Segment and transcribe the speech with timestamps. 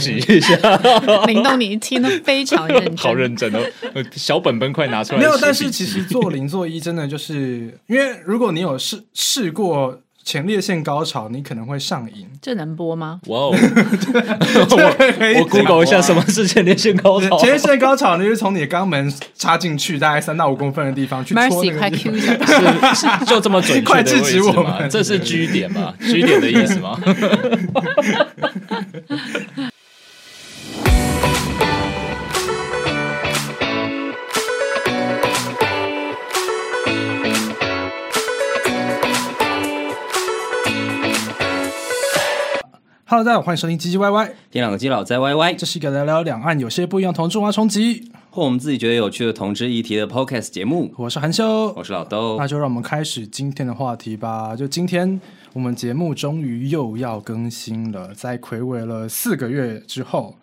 [0.00, 0.56] 学习一下，
[1.26, 3.58] 林东，你听得非常认真， 好认真哦，
[3.94, 5.18] 呃小本本快拿出来。
[5.18, 12.28] 没有，但是其实做零做一真的就是因为如果你有试试过前列腺高潮，你可能会上瘾。
[12.40, 13.20] 这能播吗？
[13.26, 13.50] 哇哦，
[14.70, 17.36] 我我 Google 一下什么是前列腺高潮。
[17.42, 22.16] 前列腺高潮呢，就是从你的肛门插进去大概三到五公分的地方去戳 Mercy，快那个地 Q。
[22.16, 22.36] 一下，
[22.94, 24.78] 是是就这么准确快制止我置吗？
[24.78, 26.98] 们这是 G 点吗？G 点的意思吗？
[43.12, 48.10] Hello，大家好，欢迎收听唧唧歪歪，天两个基佬在歪歪这是一个聊聊两岸有些不一样同志文化冲击。
[48.30, 50.90] 或我们自己觉得有趣的同志议题的 Podcast 节目。
[50.96, 54.56] 我是韩修我，是老豆那，就让我们开始今天的话题吧。
[54.56, 55.20] 就今天
[55.52, 60.34] 我们节目终于又要更新了，在暌违了四个月之后，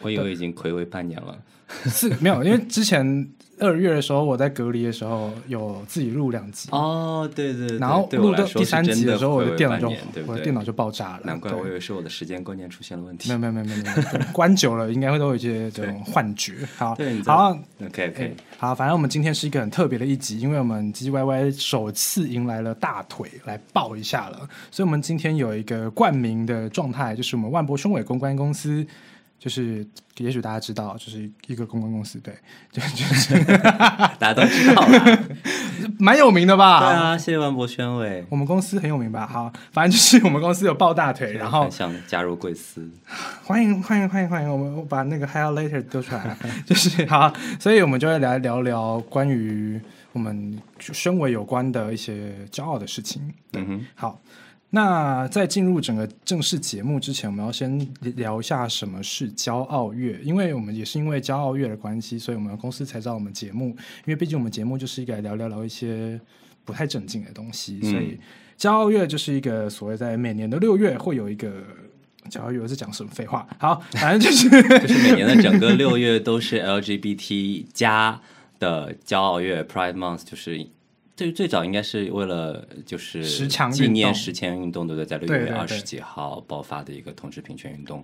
[0.00, 1.38] 我以为已经暌违半年了。
[1.86, 3.26] 四没有，因为之前
[3.62, 9.92] 二月的时候我在隔离的时候有自己录两集，哦，对对对，然后录到第三集的时候，我的电脑就
[10.26, 13.28] 我的电脑就爆炸了，难怪我以对为是我的时间观念出现了问题。
[13.28, 13.38] 没有。
[13.38, 16.54] 没有没有没有 关久了应该会都有一些这种幻觉。
[16.76, 28.86] 好好，OK OK，好，反正我们今天是一个很特别的一集，因为我们唧唧歪歪首次迎来了大腿来抱一下了，所以我们今天有一个冠名的状态，就是我们万博胸伟公关公司。
[29.42, 29.84] 就是，
[30.18, 32.32] 也许大家知道，就是一个公关公司，对，
[32.70, 33.34] 就就是
[34.16, 35.18] 大家都知道啦。
[35.98, 36.78] 蛮有名的吧？
[36.78, 39.26] 对啊，谢谢万博宣伟，我们公司很有名吧？
[39.26, 42.88] 好，反正就是我们公司有抱大腿，然后想加入贵司。
[43.42, 49.80] 欢迎欢迎欢迎欢迎，我们我把那个 highlighter 丢出来，就是好，所以我们就会来聊聊关于
[50.12, 53.34] 我们身为有关的一些骄傲的事情。
[53.54, 54.20] 嗯哼，好，
[54.74, 66.18] 那在进入整个正式节目之前，我们要先聊一下什么是骄傲月，因为我们也是因为骄傲月的关系，所以我们公司才找我们节目，因为毕竟我们节目就是一个来聊聊聊一些
[66.64, 68.18] 不太正经的东西，嗯所以
[68.58, 71.52] 骄傲月就是一个所谓在每年的六月会有一个。
[72.30, 73.44] 骄傲月我是讲什么废话？
[73.58, 74.48] 好，反正就是
[74.86, 78.20] 就是每年的整个六月都是 LGBT 加
[78.60, 80.64] 的骄傲月 Pride Month，就是
[81.14, 83.22] 最最早应该是为了就是
[83.70, 85.06] 纪念十强运动，对不对？
[85.06, 88.02] 在六月二十几号爆发的一个同志平权运动，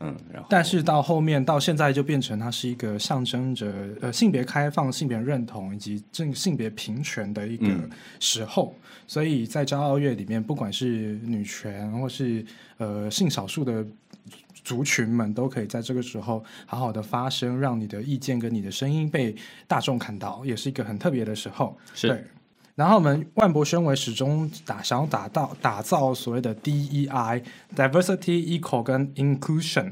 [0.00, 7.88] 嗯，然后但是到后面到现在就变成它是一个象征着呃性别开放、性别认同以及正性别平权的一个嗯
[8.18, 8.74] 时候，
[9.06, 12.44] 所以在骄傲月里面，不管是女权或是
[12.78, 13.86] 呃性少数的
[14.64, 19.34] 族群们，都可以在这个时候好好的发声，让你的意见跟你的声音被
[19.68, 21.78] 大众看到，也是一个很特别的时候。
[21.94, 22.24] 是对。
[22.78, 27.42] 然后我们万博宣伟始终打想要打到打造所谓的 DEI
[27.74, 29.90] diversity、equal 跟 inclusion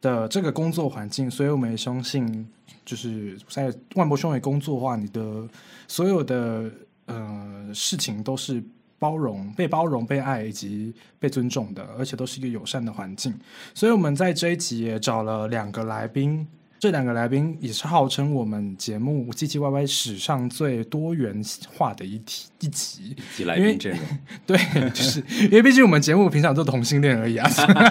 [0.00, 2.48] 的这个工作环境，所以我们也相信，
[2.84, 5.48] 就是在万博宣伟工作的话，你的
[5.86, 6.68] 所有的
[7.04, 8.60] 呃事情都是
[8.98, 13.32] 包容、被包容、被爱以及被尊重的，而且都是一个友善的环境。
[13.72, 16.44] 所以我们在这一集也找了两个来宾。
[16.78, 21.34] 这两个来宾也是号称我们节目唧唧歪歪史上最多元
[21.74, 24.00] 化的一题一集，及来因为宾阵容，
[24.46, 24.58] 对，
[24.90, 27.48] 就是因为毕竟我们节目平常都同性恋而已啊，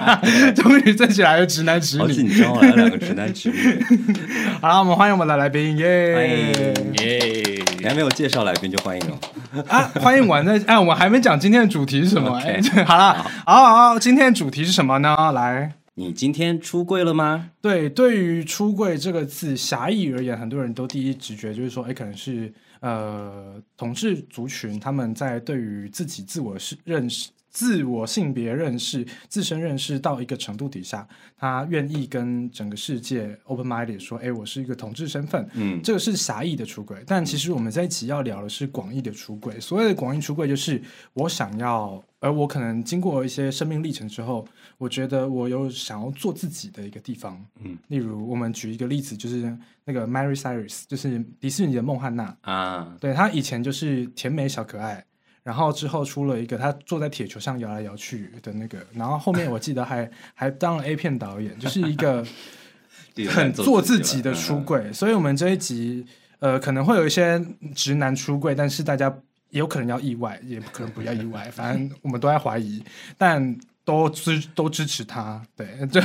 [0.55, 2.03] 终于站起来了直男直女。
[2.03, 3.83] 好紧张哦，来两个直男直女，
[4.61, 6.15] 好了，我们欢迎我们的来宾，耶！
[6.15, 7.63] 欢迎耶！
[7.79, 9.63] 你还没有介绍来宾就欢迎哦。
[9.67, 13.13] 啊，欢迎完再哎，我们还没讲今天的主题是什么哎，好了，
[13.45, 15.31] 好好好，今天的主题是什么呢？
[15.33, 17.51] 来，你今天出柜了吗？
[17.61, 27.29] 对，对于“出柜”这个字狭义而言，很多人都第一直觉就是说，哎，可能是呃同志族群他们在对于自己自我是认识。
[27.55, 31.07] 自我性别认识、自身认识到一个程度底下，
[31.37, 39.57] 他愿意跟整个世界 open minded 说：“哎，我是一个同志身份。”嗯，这个是狭义的出轨，但其实我们在一起要聊的是广义的出轨。
[39.57, 40.81] 所谓的广义出轨，就是
[41.13, 44.45] 我想要，而我可能经过一些生命历程之后，
[44.77, 47.41] 我觉得我有想要做自己的一个地方。
[47.63, 55.05] 嗯，例如我们举一个例子，就是那个 Mary Cyrus，就是迪士尼的孟汉娜，啊，对她以前就是甜美小可爱。
[55.45, 62.25] 然后之后出了一个，他坐在铁球上摇来摇去的那个，然后后面我记得还还当了 A 片导演，就是一个
[63.29, 64.81] 很做自己的出柜。
[64.81, 66.03] 柜，所以我们这一集
[66.39, 67.39] 呃可能会有一些
[67.75, 69.07] 直男出柜，但是大家
[69.51, 72.83] 也有可能要意外，也可能不要意外，反正我们都在怀疑，
[73.15, 76.01] 但都支都支持他，对， 就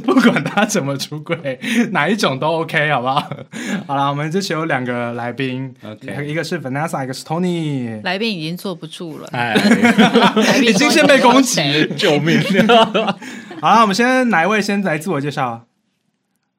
[0.00, 1.60] 不管他怎么出轨，
[1.92, 3.30] 哪一种都 OK，好不好？
[3.86, 8.02] 好了，我们这期有两个来宾 OK 一个是 Vanessa，一个是 Tony。
[8.02, 9.54] 来宾已经坐不住了，哎，
[10.62, 11.60] 已经先被攻击，
[11.96, 12.40] 救命！
[13.60, 15.66] 好了，我们先哪一位先来自我介绍？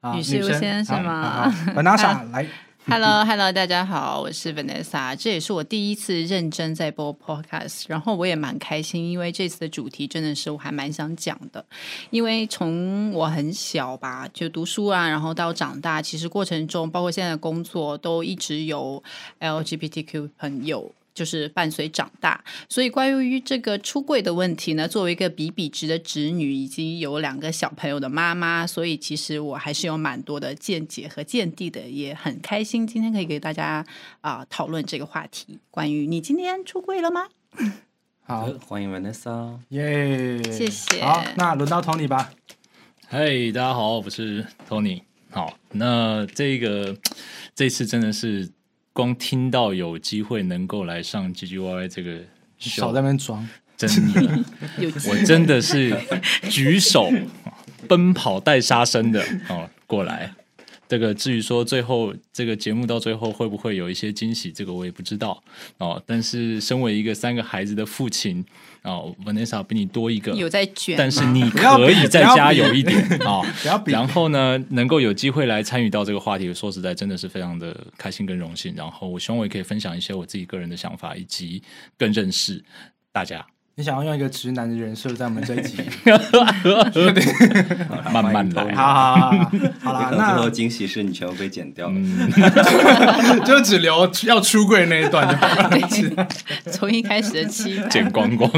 [0.00, 2.46] 啊，女士优先是吗？Vanessa 来，
[2.84, 11.64] Hello，Hello，大家好，我是 Vanessa，这也是我第一次认真在播 Podcast，然后我也蛮开心，因为这次的主题真的是我还蛮想讲的，
[12.10, 19.02] 因为从我很小吧，就读书啊，然后到长大，其实过程中，包括现在的工作，都一直有
[19.38, 20.92] LGBTQ 朋友。
[21.14, 33.84] 就是伴随长大，所以关于这个出柜的问题呢，作为一个比比值的侄女，以及有两个小朋友的妈妈，所以其实我还是有蛮多的见解和见地的，也很开心今天可以给大家
[34.20, 35.58] 啊、讨论这个话题。
[35.70, 37.28] 关于你今天出柜了吗？
[38.24, 39.58] 好，欢迎 Vanessa。
[39.70, 42.32] 耶，谢谢好，那轮到 Tony 吧。
[43.08, 45.02] 嘿，大家好，我是 Tony。
[45.30, 46.96] 好，那这个
[47.54, 48.48] 这次真的是
[48.92, 52.18] 光听到有机会能够来上 G G Y Y 这个
[52.58, 54.44] 秀少在，那边装，真的，
[55.08, 55.96] 我真的是
[56.50, 57.10] 举手
[57.88, 60.32] 奔跑带杀生的哦过来。
[60.92, 65.42] 这个至于说最后这个节目到最后会不会有一些惊喜，这个我也不知道
[65.78, 66.02] 哦。
[66.04, 68.44] 但是身为一个三个孩子的父亲
[68.82, 73.40] 哦，Vanessa 比你多一个，有在卷，但是你可以再加油一点 啊！
[73.86, 78.74] 然后呢，能够有机会来参与到这个话题，说实在真的是非常的开心跟荣幸。
[78.76, 81.62] 然后我希望我也可以分享一些我自己个人的想法，以及
[81.96, 82.62] 更认识
[83.10, 83.46] 大家。
[83.74, 85.78] 你想要用一个直男的人设在我们这一集？
[88.12, 91.94] 慢慢来好好好好，好啦，可能最后惊喜是你全部被剪掉了。
[91.96, 92.30] 嗯，
[93.46, 96.28] 就只留要出柜那一段就好了。
[96.70, 98.50] 从一开始的期待，剪光光。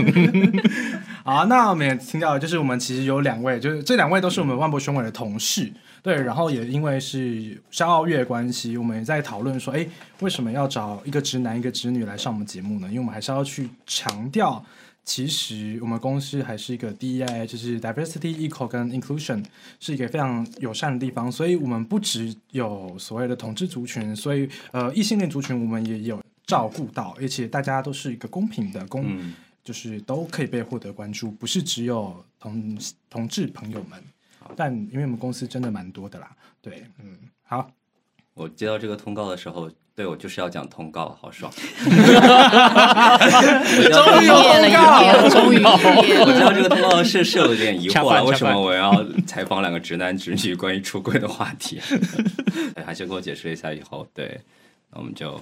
[1.22, 5.72] 好，那我们也听到，就是我们其实有两位，就是这两位都是我们万博雄伟的同事，
[6.02, 9.86] 对，然后也因为是商奥月的关系，我们也在讨论说，哎，
[10.18, 12.88] 为什么要找一个直男一个直女来上我们节目呢？
[12.88, 14.62] 因为我们还是要去强调，
[15.04, 19.44] 其实我们公司还是一个 DEI，就是 diversity、equal 跟 inclusion
[19.78, 29.04] 是一个非常友善的地方，所以我们不只有所谓的同志族群，所以呃异性恋族群我们也有照顾到，而且大家都是一个公平的公。
[29.06, 32.78] 嗯，就是都可以被获得关注，不是只有同
[33.08, 34.02] 同志朋友们。
[34.54, 36.30] 但因为我们公司真的蛮多的啦，
[36.60, 37.70] 对，嗯，好，
[38.34, 41.52] 我接到这个通告的时候，对我就是要讲通告，好爽。
[43.92, 46.54] 终于有通告了，终于我知道了。
[46.54, 51.80] 这个通告是是有点疑惑了，为什么我要采访两个直男直女关于出柜的话题？
[52.74, 54.40] 对，还是给我解释一下以后，对，
[54.90, 55.40] 那我们就理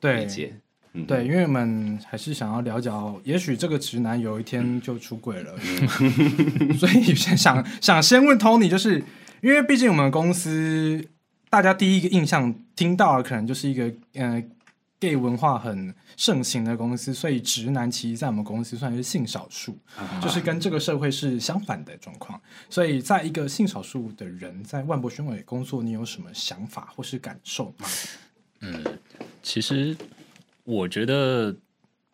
[0.00, 0.52] 对解。
[0.92, 2.90] 嗯，对，因为我们还是想要了解，
[3.24, 5.54] 也许这个直男有一天就出轨了，
[6.76, 9.02] 所以想想想先问 Tony，就是
[9.40, 11.02] 因为毕竟我们公司
[11.50, 14.42] 大家第一个印象听到的可能就是一个呃
[15.00, 19.76] gay 文化很盛行的公司，所以直男其实在我们公司算是性少数。
[20.22, 22.40] 就是跟这个社会是相反的状况。
[22.68, 27.88] 所以，在一个性少数的人在万博宣委工作，你有什么想法或是感受吗？
[28.60, 28.84] 嗯
[29.42, 29.96] 其实
[30.64, 31.56] 我觉得，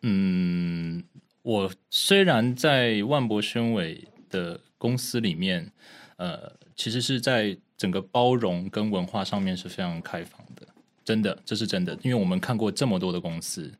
[0.01, 1.03] 嗯，
[1.41, 5.69] 我虽然在万博宣委的公司里面，
[6.15, 10.67] 呃，其实是在整个包容跟文化上面是非常开放的，
[11.05, 13.71] 真的，这是真的，因为我们看过这么多的公司，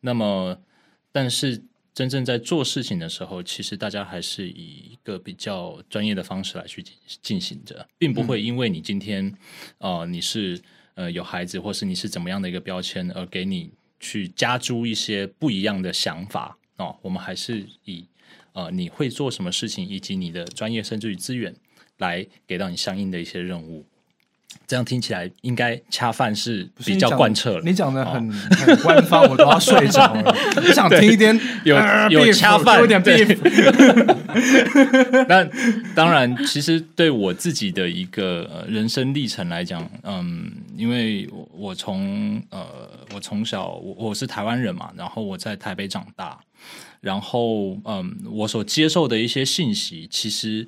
[0.00, 0.58] 那么，
[1.12, 1.62] 但是
[1.94, 6.84] 真正在做事情的时候，其实大家还是以一个比较专业的方式来去
[7.22, 9.32] 进行着，并不会因为你今天，
[9.78, 10.60] 呃，你是
[10.96, 13.70] 呃有孩子，或是你是怎么样的一个标签，而给你
[14.00, 16.98] 去加诸一些不一样的想法哦。
[17.00, 18.04] 我们还是以
[18.52, 21.54] 呃你会做什么事情，以及你的专业甚至于资源，
[21.98, 23.84] 来给到你相应的一些任务。
[24.66, 27.60] 这样听起来应该恰饭是比较贯彻了。
[27.64, 30.34] 你讲的很、 很官方，我都要睡着了。
[30.56, 33.36] 我想听一点 有呃有恰饭有点对 beef。
[35.28, 35.44] 那
[35.94, 42.64] 当然，其实对我自己的一个、呃、人生历程来讲，嗯，因为我我从呃
[43.12, 46.38] 我从小我我是台湾人嘛，然后我在台北长大，
[47.00, 50.66] 然后嗯，我所接受的一些信息，其实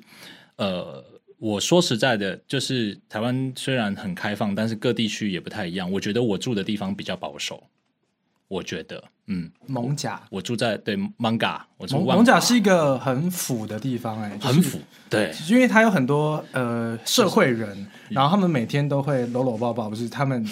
[0.57, 1.03] 呃。
[1.39, 5.91] 我说实在的，就是台湾虽然很开放，但是各地区也不太一样。
[5.91, 7.69] 我觉得我住的地方比较保守，
[8.47, 14.79] 我觉得，嗯，蒙甲，我住在对 Manga，我住蒙蒙甲是一个很腐的地方、哎，就是很腐，
[15.09, 20.45] 对，因为他有很多呃社会人，然后他们每天都会搂搂抱抱，不是他们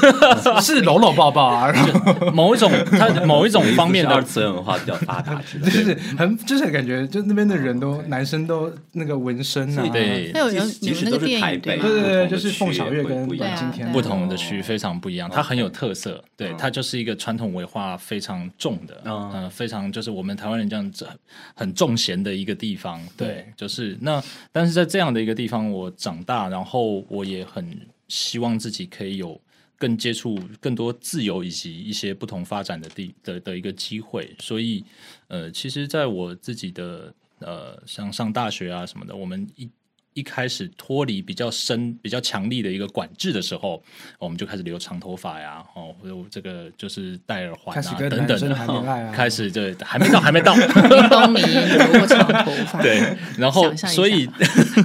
[0.60, 5.70] 是搂搂抱抱啊，然后某一种他某一种 方面的是二次元文化比较发达就。
[5.70, 16.22] 是很就是感觉，就那边的人都男生都那个纹身啊，对那有人即使你们那个都是台北，电影对对对就是凤小岳跟阮经天不同的区非常不一样，它很有特色。
[16.36, 21.08] 对，嗯它就是一个传统文化非非常重的，嗯呃，非常就是我们台湾人这样子
[21.54, 23.00] 很重咸的一个地方。
[23.16, 24.20] 对，对就是那，
[24.50, 29.40] 但是在这样的一个地方，我长大，然后我也很希望自己可以有
[29.78, 34.34] 更接触更多自由以及一些不同发展的地的的一个机会。
[34.40, 34.84] 所以，
[35.28, 39.70] 呃，其实在我自己的呃，像上大学啊什么的，我们一
[40.14, 43.80] 一开始脱离比较深、比较强力的一个管制的时候，
[44.18, 54.26] 我们就开始留长头发呀，哦，或者这个就是戴耳环啊等等的，开始对，还没到，还没到，叮咚你留过长头发， 对，然后所以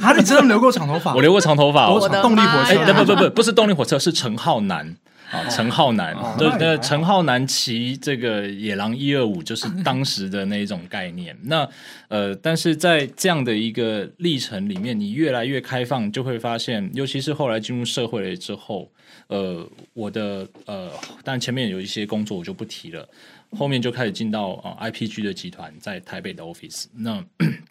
[0.02, 1.16] 啊，你真的留过长头发？
[1.16, 4.96] 我留过长头发，我动力火哎，车，不不不不，不是动力火车，是陈浩南
[5.34, 11.36] 啊， 陈浩南哦，对对，那陈浩南骑这个野狼一二五，就是当时的那一种概念。
[11.44, 11.68] 那
[12.08, 18.92] 呃，但是在这样的一个历程里面，你越来越开放，就会发现，尤其是后来进入社会了之后，
[19.28, 20.92] 呃，我的呃，
[21.24, 23.10] 但前面有一些工作我就不提了，
[23.58, 27.26] 后面就开始进到啊、呃 IPG 的集团在台北的 office，那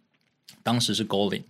[0.65, 1.43] 当时是 Golin。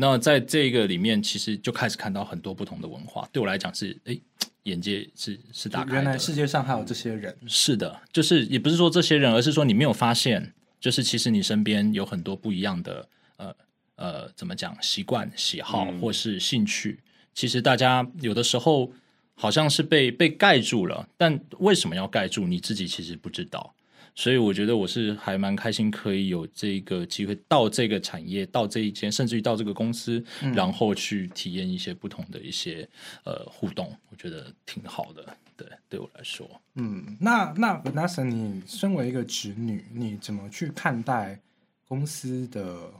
[0.00, 3.28] 那在这个里面，其实就开始看到很多不同的文化。
[3.30, 4.18] 对我来讲是，哎，
[4.64, 5.94] 眼界是是打开的。
[5.96, 13.54] 原来世界上还有这些人，是的，就是也不是说这些人，而是说你没有发现，就是其实你身边有很多不一样的呃
[13.96, 16.98] 呃，怎么讲习惯、喜好嗯或是兴趣。
[17.34, 18.90] 其实大家有的时候
[19.34, 23.74] 好像是被被盖住了，但为什么要盖住，你自己其实不知道。
[24.20, 30.22] 所以我觉得我是还蛮开心，可以有这个机会到这个产业，到这一间，甚至于到这个公司，
[30.54, 32.86] 然后去体验一些不同的一些
[33.24, 35.24] 呃互动，我觉得挺好的。
[35.56, 41.40] 对，对我来说，嗯，那那 Vanessa，你身为一个侄女，你怎么去看待
[41.88, 42.92] 公司的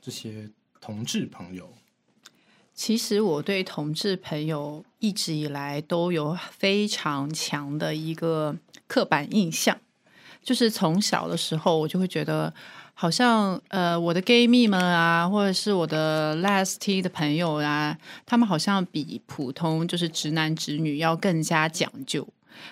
[0.00, 0.48] 这些
[0.80, 1.68] 同志朋友？
[2.74, 8.56] 其实我对同志朋友一直以来都有非常强的一个
[8.86, 9.80] 刻板印象，
[10.44, 12.52] 就是从小的时候我就会觉得，
[12.92, 17.96] 好像呃我的 gay 蜜们啊，或者是我的 last T 的朋友啊，
[18.26, 22.28] 他们好像比普通就是直男直女要更加讲究，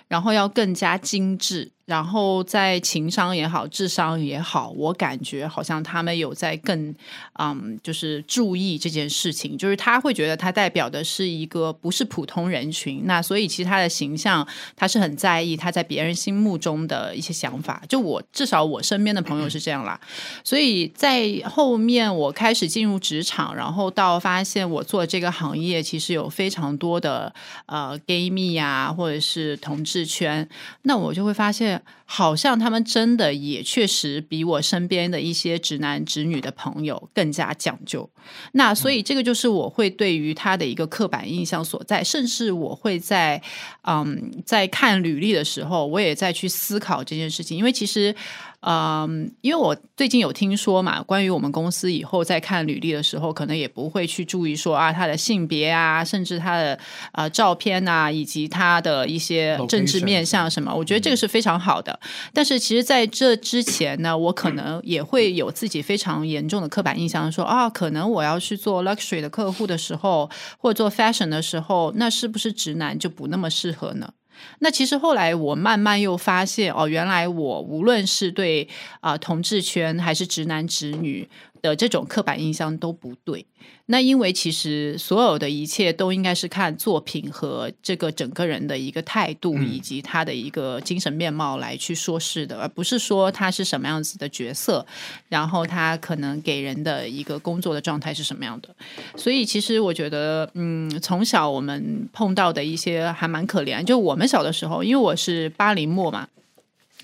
[0.07, 6.95] 然后要更加精致，然后在情商也好，智商也好，我感觉好像他们有在更
[7.39, 17.83] 嗯，就是注意这件事情，就是他会觉得他代表的是一个不是普通人群，那所以其实他的形象他是很在意他在别人心目中的一些想法。
[17.87, 20.01] 就我至少我身边的朋友是这样啦，
[20.43, 27.31] 所以在后面我开始进入职场，然后到发现我做这个行业其实有非常多的
[27.67, 30.49] 呃 gay 蜜啊，或者是同志圈，
[30.85, 38.09] 那我就会发现，好像他们真的也确实比我身边的一些直男直女的朋友更加讲究。
[38.53, 43.43] 那所以这个就是我会对于他的一个刻板印象所在，甚至我会在
[43.83, 48.15] 嗯在看履历的时候，我也在去思考这件事情，因为其实。
[48.65, 56.79] 嗯，因为我最近有听说嘛，关于我们公司以后在看履历的时候，可能也不会去注意说啊他的性别啊，甚至他的
[57.13, 61.99] 呃照片啊，以及他的一些政治面向什么，我觉得这个是非常好的。
[62.33, 74.13] 但是其实在这之前呢，我可能也会有自己非常严重的刻板印象说，啊，可能我要去做 luxury 的客户的时候，或者做 fashion 的时候，那是不是直男就不那么适合呢？
[74.61, 78.69] 那其实后来我慢慢又发现，哦，原来我无论是对
[79.01, 81.29] 啊、同志圈还是直男直女
[81.63, 83.47] 的这种刻板印象都不对。
[83.87, 94.85] 那因为其实所有的一切都应该是看作品和这个整个人的一个态度，以及他的一个精神面貌来去说事的，而不是说他是什么样子的角色，
[95.29, 98.69] 然后他可能给人的一个工作的状态是什么样的。
[99.17, 103.85] 所以其实我觉得，嗯，从小我们碰到的一些还蛮可怜。
[103.85, 106.27] 就我们小的时候，因为我是八零末嘛，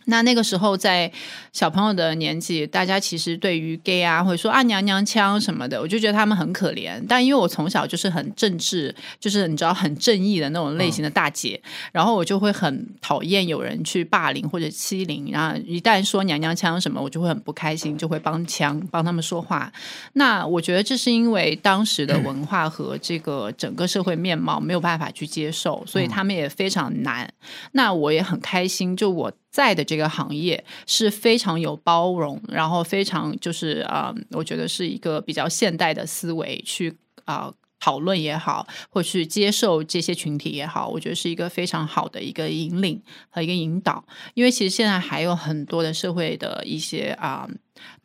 [0.08, 1.10] 那那个时候在
[1.52, 7.02] 小朋友的年纪，大家其实对于 gay 啊，或者说啊娘娘腔什么的，我就觉得他们很可怜。
[7.08, 11.60] 但因为我从小就是很政治，就是你知道很正义的那种类型的大姐，
[11.92, 19.72] 然后我就会很讨厌有人去霸凌或者欺凌，然后一旦说娘娘腔什么，我就会很不开心，就会帮腔帮他们说话。
[20.14, 27.30] 那我觉得这是因为当时的文化和这个整个社会面貌没有办法去接受，所以他们也非常难。
[27.72, 37.52] 那我也很开心，就我在的这个行业是非常有包容，然后非常就是啊、我觉得是一个比较现代的思维去啊。
[37.80, 43.00] 讨论也好，或去接受这些群体也好，我觉得是一个非常好的一个引领
[43.30, 44.04] 和一个引导。
[44.34, 47.48] 因为其实现在还有很多的社会的一些啊、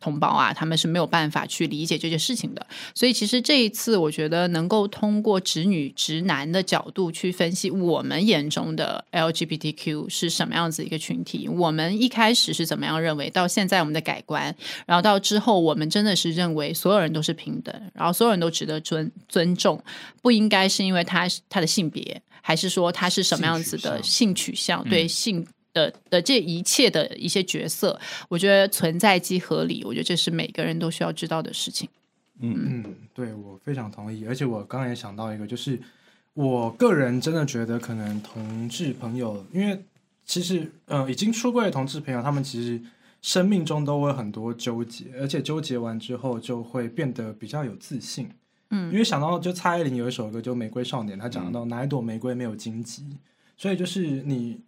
[0.00, 2.66] 同胞啊，他们是没有办法去理解这件事情的。
[2.94, 14.54] 所以其实这一次，我觉得能够通过直女直男的角度去分析我们眼中的 LGBTQ 是什么样子一个群体，我们一开始是怎么样认为，到现在我们的改观，
[14.86, 19.82] 然后到之后我们真的是认为所有人都是平等，然后所有人都值得尊尊重，
[20.22, 25.46] 不应该是因为他他的性别，还是说他是什么样子的性取向，对性。
[25.74, 28.00] 的的这一切的一些角色，
[28.30, 29.84] 我觉得存在即合理。
[29.84, 31.86] 我觉得这是每个人都需要知道的事情。
[32.40, 34.24] 嗯嗯，对我非常同意。
[34.26, 35.78] 而且我刚才也想到一个，就是
[36.32, 39.84] 我个人真的觉得，可能同志朋友，因为
[40.24, 42.80] 其实呃已经出柜的同志朋友，他们其实
[43.20, 48.28] 生命中都会很多纠结，而且纠结完之后就会变得比较有自信。
[48.70, 53.04] 嗯，因为想到就蔡依林有一首歌就《玫瑰少年》，他讲到哪一朵玫瑰没有荆棘，
[53.56, 54.60] 所以就是你。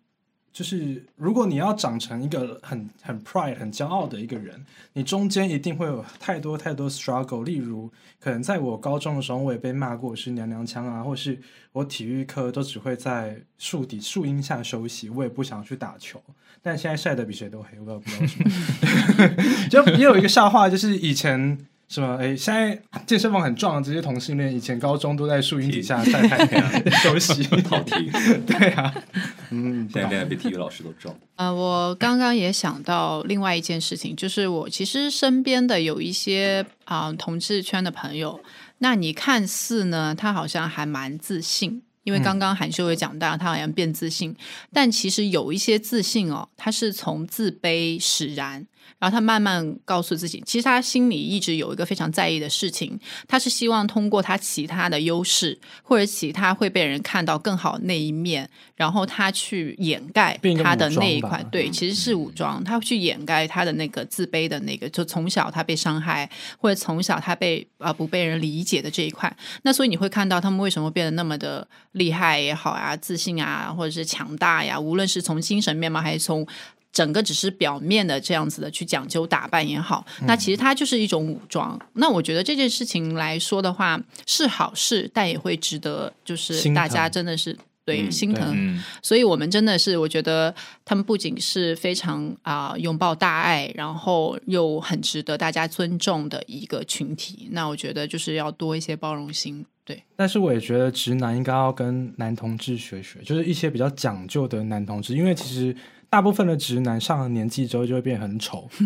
[0.57, 7.45] 就是如果你要长成一个很很 pride 很骄傲的一个人，你中间一定会有太多太多 struggle。
[7.45, 11.39] 例如，可能在我高中的时候，我也被骂过是娘娘腔啊，或是
[11.73, 16.19] 我体育课都只会在树底树荫下休息，我也不想去打球。
[16.63, 19.69] 但现在晒得比谁都黑，我也不知道为什么。
[19.69, 21.59] 就也有一个笑话，就是以前。
[21.89, 22.19] 是吗？
[22.21, 22.77] 哎，现在
[23.07, 28.11] 健身房很壮的这些同性恋，以前高中都在树荫底下晒太阳 休息 跑题。
[28.45, 28.93] 对啊，
[29.51, 31.15] 嗯，现在比体育老师都壮。
[31.37, 38.41] 呃，我刚刚也想到另外一件事情，就是我其实身边的有一些啊同志圈的朋友，
[38.79, 44.35] 那你看似呢，他好像还蛮自信，因为刚刚韩秀也讲到，他好像变自信，
[44.73, 48.67] 但其实有一些自信哦，他是从自卑使然。
[48.99, 52.99] 然后他慢慢告诉自己，其实他心里一直有一个非常在意的事情，
[53.29, 61.45] 他是希望通过他其他的优势或者其他会被人看到更好那一面，然后他去掩盖他的那一块。
[61.53, 69.35] 对，其实是武装，他去掩盖他的那个自卑的那个，就从小他被伤害或者从小他被啊不被人理解的这一块。
[69.63, 76.47] 那所以你会看到他们为什么变得那么的厉害也好啊，自信啊，或者是强大呀，无论是从精神面貌还是从。
[76.97, 81.79] 整个只是表面的这样子的去讲究打扮也好，那其实它就是一种武装。
[81.93, 88.83] 那我觉得这件事情来说的话是好事，但也会值得就是大家真的是对心疼。
[89.03, 90.55] 所以我们真的是我觉得
[90.87, 97.49] 他们不仅是非常啊拥抱大爱，然后又很值得大家尊重的一个群体。
[97.51, 99.63] 那我觉得就是要多一些包容心。
[99.85, 105.77] 对，但是我也觉得直男应该要跟男同志学学，就是一些比较讲究的男同志，因为其实。
[106.09, 108.69] 大部分的直男上了年纪之后就会变很丑，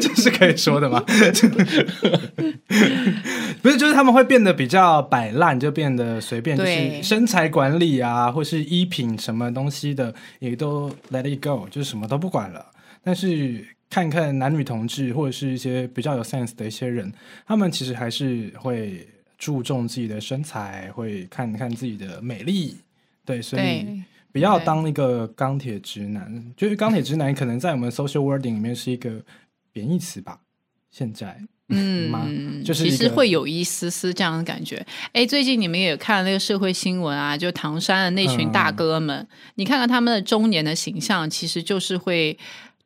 [0.00, 1.00] 这是可以说的吗？
[3.60, 12.64] 不是，就是他们会变得比较摆烂，就变得随便，就是身材管理啊，或是衣品什么东西的也都 let it go，就是什么都不管了。
[13.02, 17.12] 但是看看男女同志或者是一些比较有 sense 的一些人，
[17.46, 22.76] 他们其实还是会注重自己的身材，会看看自己的美丽。
[23.24, 24.02] 对，所以。
[24.32, 29.22] 不要当一个钢铁直男，就是钢铁直男可能在我们 social wording 里面是一个
[29.70, 30.40] 贬义词吧？
[30.90, 34.84] 现在， 嗯，就是其实会有一丝丝这样的感觉。
[35.12, 42.36] 哎，最近你们也看了那个社会新闻啊，就唐山的那群大哥们，你看看他们的中年的形象，其实就是会。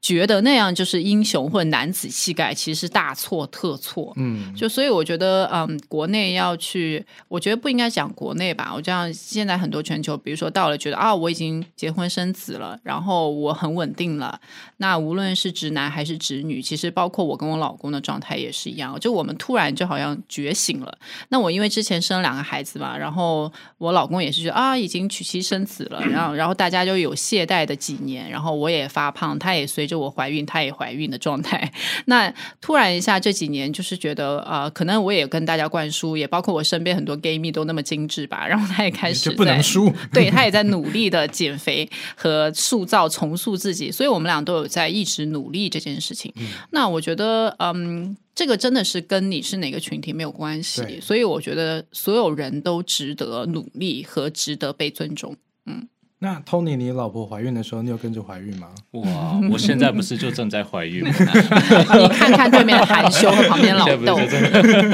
[0.00, 4.12] 觉得那样就是英雄或者男子气概，其实是大错特错。
[4.16, 8.72] 嗯，就所以我觉得，嗯，国内要去，我觉得不应该讲国内吧。
[8.72, 14.40] 我这样现在很多全球，比如说到了觉得啊，我已经结婚生子了，然后我很稳定了。
[14.76, 18.98] 那无论是直男还是直女，其实包括我跟我老公的状态也是一样。
[19.00, 20.98] 就我们突然就好像觉醒了。
[21.30, 29.98] 那我因为之前生了两个孩子嘛，然后我老公也是觉得啊，已经娶妻生子了，然后然后大家就有懈怠的几年，然后我也发胖，他也随着。
[29.98, 31.72] 我怀孕，她也怀孕的状态。
[32.06, 38.46] 那突然一下，这几年就是觉得，呃，可能我也跟大家灌输，也包括我身边很多 gay 蜜都那么精致吧。
[38.46, 43.90] 然后她也开始不能输，对她也在努力的减肥和塑造、重塑自己。
[43.90, 46.32] 所以我们俩都有在一直努力这件事情。
[46.70, 51.00] 那我觉得，嗯，这个真的是跟你是哪个群体没有关系。
[51.00, 55.36] 所以我觉得所有人都值得努力和值得被尊重。
[55.66, 55.88] 嗯。
[56.18, 58.68] 那 Tony，你老婆怀孕的时候，你有跟着怀孕吗？
[58.92, 61.10] 哇，我现在不是就正在怀孕吗？
[61.14, 64.18] 你看看对面的含羞和旁边老 豆，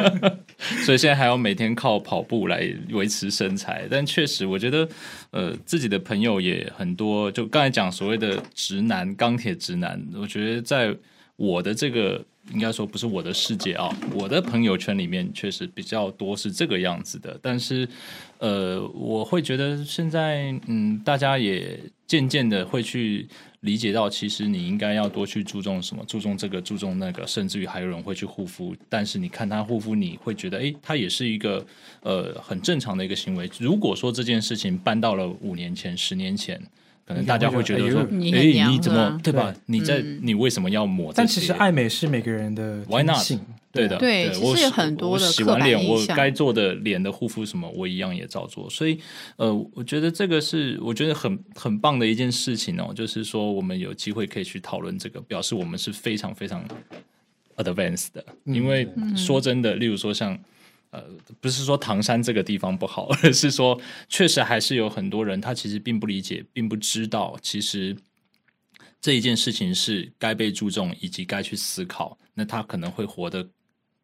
[0.85, 3.87] 所以现在还要每天靠跑步来维持身材。
[3.89, 4.89] 但确实，我觉得
[5.31, 7.31] 呃，自己的朋友也很多。
[7.31, 10.93] 就刚才讲所谓的直男、钢铁直男，我觉得在
[11.37, 17.39] 我的这个应该说不是我的世界啊，我的朋友圈里面确实比较多是这个样子的。
[17.43, 17.89] 但是，
[18.39, 23.27] 呃，我会觉得现在，嗯，大家也渐渐的会去
[23.61, 28.77] 理解到，其实你应该要多去注重什么，注重这个，注重那个，甚至于还有人会去护肤。
[28.89, 31.65] 但是你看他护肤，你会觉得，哎，他也是一个
[32.03, 33.51] 呃很正常的一个行为。
[33.59, 36.61] 如果说这件事情搬到了五年前、十年前。
[37.05, 39.55] 可能大家会觉得说，哎，你怎么对吧？
[39.67, 41.13] 你在你为什么要抹？
[41.15, 43.19] 但其实爱美是每个人的 Why not？
[43.73, 48.69] 对的，对，其实很多的洗完脸，我该做的脸的护肤什么，我一样也照做。
[48.69, 48.99] 所以，
[49.37, 56.63] 呃，我觉得这个是我觉得很很棒的一件事情哦，就是说我们有机会可以去讨论这个，表示我们是非常非常
[57.57, 58.23] advanced 的。
[58.45, 58.87] 因为
[59.17, 60.39] 说真的，例如说像。
[60.93, 61.03] 呃，
[61.41, 63.79] 不是说唐山这个地方不好， 而是说
[64.09, 67.97] 确实还是有很多人，他其实并不理解，并不知道，其实
[69.01, 72.17] 这一件事情是该被注重，以及该去思考。
[72.35, 73.49] 那他可能会活得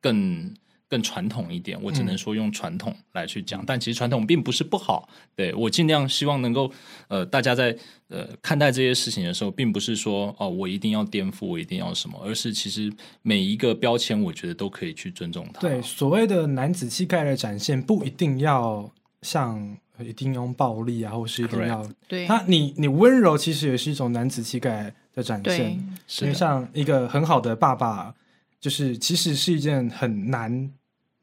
[0.01, 0.53] 更。
[0.89, 5.07] 更传统一点，我只能说用传统来去讲，但其实传统并不是不好。
[5.37, 6.73] 对我尽量希望能够，
[7.09, 7.77] 呃，大家在
[8.09, 15.61] 呃看待这些事情的时候，并不是说哦，我一定要颠覆，我一定要什么，而是其实每一个标签，我觉得都可以去尊重它。
[15.61, 22.27] 对，所谓的男子气概的展现，不一定要像一定用暴力啊，或是一定要对。
[22.27, 25.79] 那你你温柔，其实也是一种男子气概的展现。
[26.23, 28.15] 因为像一个很好的爸爸，
[28.59, 30.73] 就是其实是一件很难。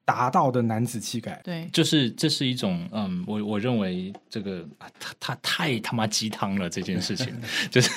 [0.05, 4.63] 达到的男子气概，对，就是这是一种，嗯，我我认为这个
[4.99, 7.27] 他他太他妈鸡汤了，这件事情
[7.71, 7.89] 就是，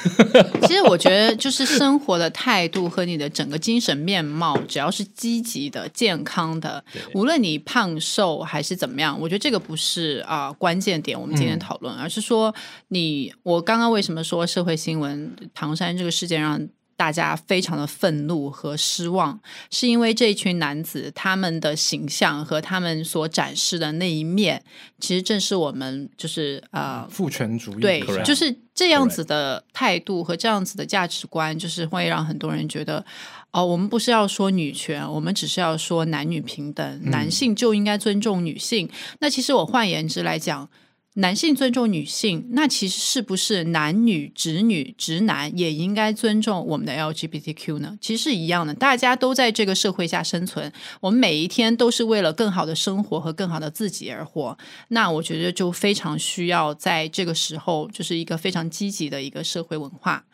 [0.62, 11.20] 其实我觉得就是生活的态度和你的整个精神面貌，只要是积极的、健康的，无论你胖瘦还是怎么样，我觉得这个不是啊关键点。
[11.20, 12.54] 我们今天讨论，而是说
[12.88, 16.66] 你我刚刚为什么说社会新闻唐山这个事件让。
[16.98, 24.60] 大家非常的愤怒和失望，是因为这一群男子他们的形象和他们所展示的那一面，
[24.98, 33.04] 其实正是我们就是呃父权主义对，就是这样子的态度和这样子的价值观，就是会让很多人觉得
[33.52, 38.90] 哦，我们不是要说女权，我们只是要说男女平等，男性就应该尊重女性。
[39.20, 40.68] 那其实我换言之来讲。
[41.18, 47.98] 男性尊重女性，那其实是不是男女、直女、直男也应该尊重我们的 LGBTQ 呢？
[48.00, 54.56] 其实是一样的，大家都在这个社会下生存，我们每一天都是为了更好的生活和更好的自己而活。
[54.88, 60.24] 那我觉得就非常需要在这个时候，就是一个非常积极的一个社会文化。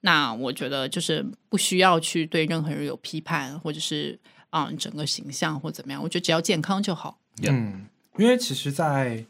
[0.00, 6.02] 那我觉得就是不需要去对任何人有批判，或者是啊整个形象或怎么样。
[6.02, 7.18] 我觉得只要健康就好。
[7.42, 7.84] 嗯，
[8.16, 9.22] 因为其实，在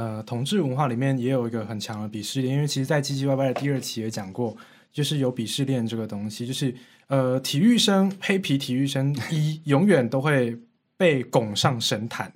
[0.00, 4.56] 呃，同志文化里面也有一个很强的鄙视链，因为其实，在唧唧歪歪的第二期也讲过，
[4.90, 6.74] 就是有鄙视链这个东西，就是
[7.08, 10.56] 呃，体育生黑皮体育生一永远都会
[10.96, 12.32] 被拱上神坛，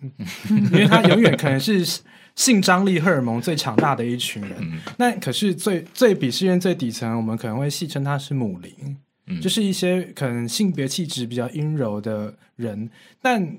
[0.51, 2.03] 因为他永远可能是
[2.35, 4.81] 性张力荷尔蒙最强大的一群人。
[4.99, 12.91] 那可是最最鄙视链最底层，我们可能会戏称他是母灵，就是一些可能性别气质比较阴柔的人，
[13.23, 13.59] 但。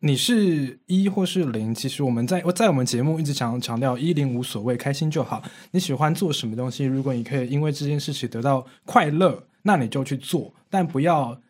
[0.00, 5.42] 你是一或是零，其实我们在我在我们节目一直强强调一零无所谓，开心就好。
[5.72, 11.40] 你喜欢做什么东西，如果你可以因为这件事情得到快乐，那你就去做，但不要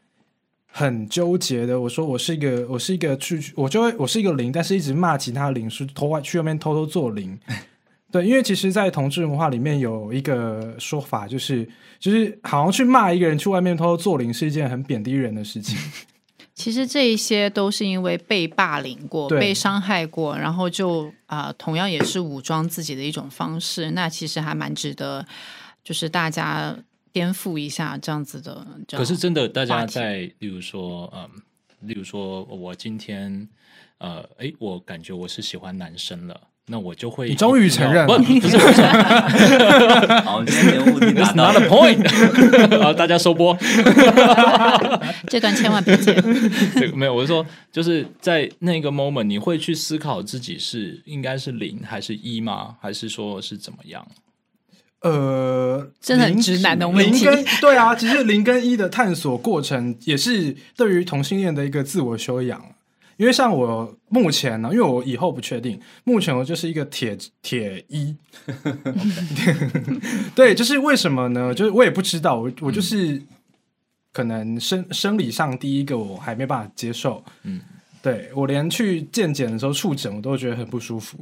[0.66, 1.78] 很纠结的。
[1.78, 7.38] 我说我是一个，我是一个去，我就会我是一个零，但是一直骂其他零是偷外去外面偷偷做零。
[8.10, 15.76] 对，因为其实，在同志文化里面有一个说法，就是就是好像去骂一个人去外面偷偷做零是一件很贬低人的事情。
[16.58, 23.92] 其实这一些都是因为被霸凌过、被伤害过，然后就啊，同样也是武装自己的一种方式。
[23.92, 25.24] 那其实还蛮值得，
[25.84, 26.76] 就是大家
[27.12, 28.66] 颠覆一下这样子的。
[28.90, 31.30] 可是真的，大家在例如说，嗯，
[31.82, 33.48] 例如说我今天，
[33.98, 36.40] 呃，哎，我感觉我是喜欢男生了。
[36.70, 38.56] 那我就会，你终于承认，不不是，
[40.22, 43.56] 好，今天目的达到了 point，好， 大家收播，
[45.28, 46.22] 这段千万别剪。
[46.96, 52.74] 没有，我是说，就是在那个 moment，你会去思考自己是应该是零还是一吗？
[52.80, 54.06] 还是说是怎么样？
[55.00, 57.24] 呃，真的很直男的问题。
[57.24, 62.60] 零跟对啊，其实零跟一的探索过程，也是对于同性恋的一个自我修养。
[63.18, 68.16] 因为像我目前呢，因为我以后不确定，目前我就是一个铁铁一，
[70.36, 71.52] 对，就是为什么呢？
[71.52, 73.20] 就是我也不知道，我我就是
[74.12, 77.60] 可能生生理上第一个我还没办法接受，嗯，
[78.00, 81.18] 对我连去健检的时候触诊我都觉得很不舒服，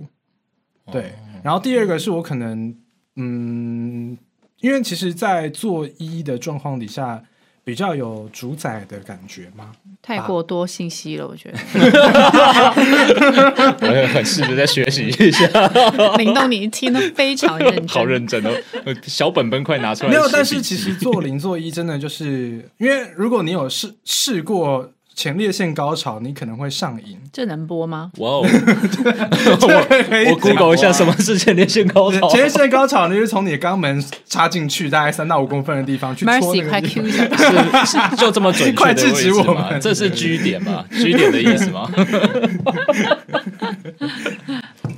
[0.93, 2.77] 对，然后第二个是我可能
[3.17, 4.19] 嗯，
[4.61, 7.25] 因为其实，在做一的状况底下。
[7.67, 9.73] 比较有主宰的感觉吗？
[10.01, 11.59] 太过多信息了，我觉得。
[13.81, 15.49] 我也很试着在学习一下，
[16.17, 18.51] 林东，你听得非常认真，好认真哦，
[18.85, 20.11] 呃小本本快拿出来。
[20.11, 27.19] 没有，但是其实做零做一真的就是，因为如果你有试试过前列腺高潮，你可能会上瘾。
[27.33, 28.11] 这能播吗？
[28.19, 32.29] 哇哦， 我我 Google 一下什么是前列腺高潮。
[32.31, 37.25] 前列腺高潮，你就是从你的肛门插进去大概三到五公分的地方去 戳 Mercy，快那个地 Q 一下。
[37.85, 39.43] 是是就这么准确快制止我？
[39.55, 41.91] 们这是 G 点吗？G 点的意思吗？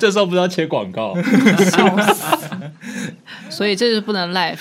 [0.01, 1.15] 这时候不是要切广告？
[1.71, 2.25] 笑死！
[3.51, 4.59] 所以这是不能 live。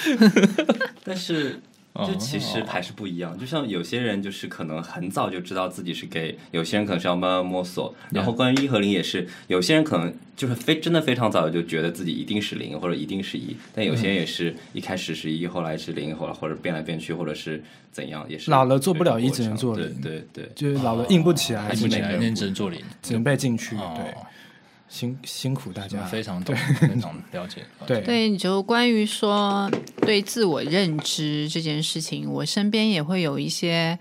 [1.03, 3.38] 但是哦就其实还是不一样。
[3.38, 7.95] 就像有些人就是可能很早就知道自己是 gay，有些人可能是要慢慢摸索。
[8.12, 20.51] 然后关于一和零也是，有些人可能就是非真的非常早就觉得自己一定是零或者一定是一，但有些人也是一开始是一，后来是零，后来或者变来变去，或者是怎样，也是老了做不了一只能做零对对对。
[20.55, 23.75] 就是老了硬不起来，还不起来，只能认真做零，只能被进去。
[23.75, 24.13] 哦对，
[24.89, 26.04] 辛辛苦大家。
[26.06, 27.65] 非常懂，非常了解。
[27.86, 29.69] 对对，你就关于说
[30.02, 33.97] 对自我认知这件事情，我身边也会有一些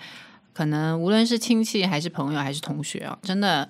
[0.53, 3.68] 可能，无论是亲戚还是朋友还是同学啊，真的。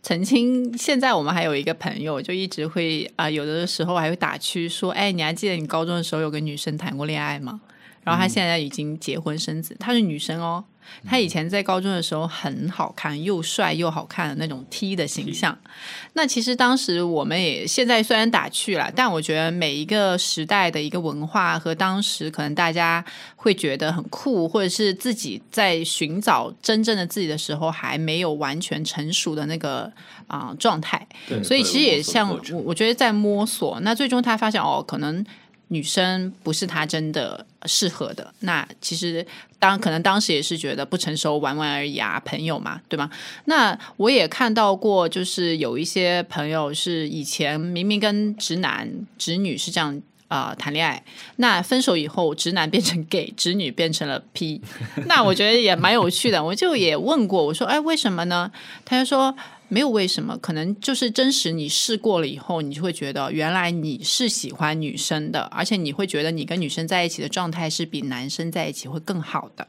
[0.00, 7.60] 曾经，现在我们还有一个朋友，就一直会啊、有的时候还会打趣说：“哎，你还记得你高中的时候有个女生谈过恋爱吗？”
[8.08, 10.64] 然后她现在已经结婚生子，她是女生哦。
[11.04, 15.56] 她以前在高中的时候很好看，又帅又好看的那种 T 的形象。
[16.14, 23.04] 那其实当时我们也现在虽然打趣了，但我觉得每一个时代的一个文化和当时可能大家
[23.36, 29.92] 会觉得很酷，或者是自己在寻找真正的自己的时候还没有完全成熟的那个
[30.26, 31.06] 啊、状态。
[31.44, 33.78] 所以其实也像我，我觉得在摸索。
[33.80, 35.22] 那最终他发现哦，可能
[35.68, 38.32] 女生不是他真的适合的。
[38.40, 39.26] 那其实
[39.58, 43.10] 当可能当时也是觉得不成熟，玩玩而已啊，朋友嘛，对吗？
[43.44, 50.00] 那我也看到过，就是有一些朋友是以前明明跟直男、直女是这样。
[50.28, 51.02] 啊、谈恋爱，
[51.36, 54.60] 那分手以后，直男变成 gay，直女变成了 P，
[55.08, 56.44] 那我觉得也蛮有趣的。
[56.44, 58.52] 我就也问过，我说，哎，为什么呢？
[58.84, 59.34] 他就说
[59.68, 69.68] 没有为什么，可能就是真实你试过了以后，你就会觉得原来你是喜欢女生的，而且你会觉得你跟女生在一起的状态是比男生在一起会更好的。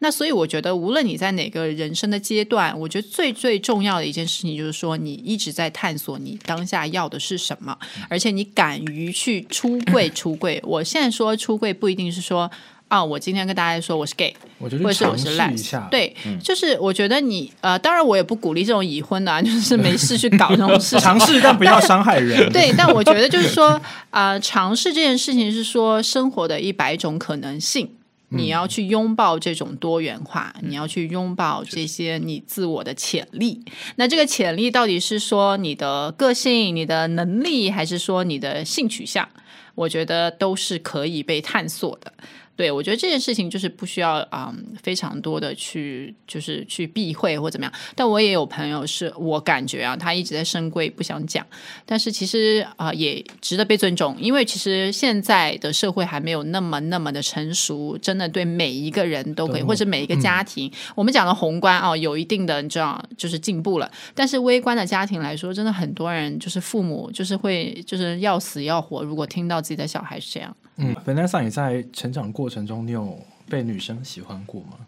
[0.00, 7.78] 那所以我觉得，无论你在哪个人生的阶段，我觉得最最重要的一件事情就是说，你一直在探索你当下要的是什么，
[8.10, 10.10] 而且你敢于去出柜。
[10.10, 12.50] 出柜，我现在说出柜不一定是说。
[12.88, 20.98] 啊，我今天跟大家说我是 gay，我觉得或者是我是 les，对，就是我觉得你呃，当然我也不鼓励这种已婚的、啊，就是没事去搞这种事。
[21.00, 22.48] 尝试但不要伤害人。
[22.52, 27.90] 对，但我觉得就是说，啊，尝试这件事情是说生活的一百种可能性。
[28.30, 33.58] 你要去拥抱这种多元化，你要去拥抱这些你自我的潜力。
[33.96, 39.26] 那这个潜力到底是说你的个性、你的能力，还是说你的性取向？
[39.74, 42.12] 我觉得都是可以被探索的。
[42.58, 47.72] 对，我觉得这件事情就是不需要啊、嗯非常多的去就是去避讳或怎么样。
[47.94, 51.46] 但我也有朋友是我感觉啊，他一直在深闺不想讲，
[51.86, 70.56] 但是其实啊、也值得被尊重，因为其实现在的社会还没有那么那么的成熟，真的对每一个人都可以，或者每一个家庭，我们讲的宏观哦，有一定的你知道就是进步了，但是微观的家庭来说，真的很多人就是父母就是会就是要死要活，如果听到自己的小孩是这样。
[70.78, 73.18] 嗯，Vanessa，你在成长过程中，你有
[73.50, 74.78] 被女生喜欢过吗？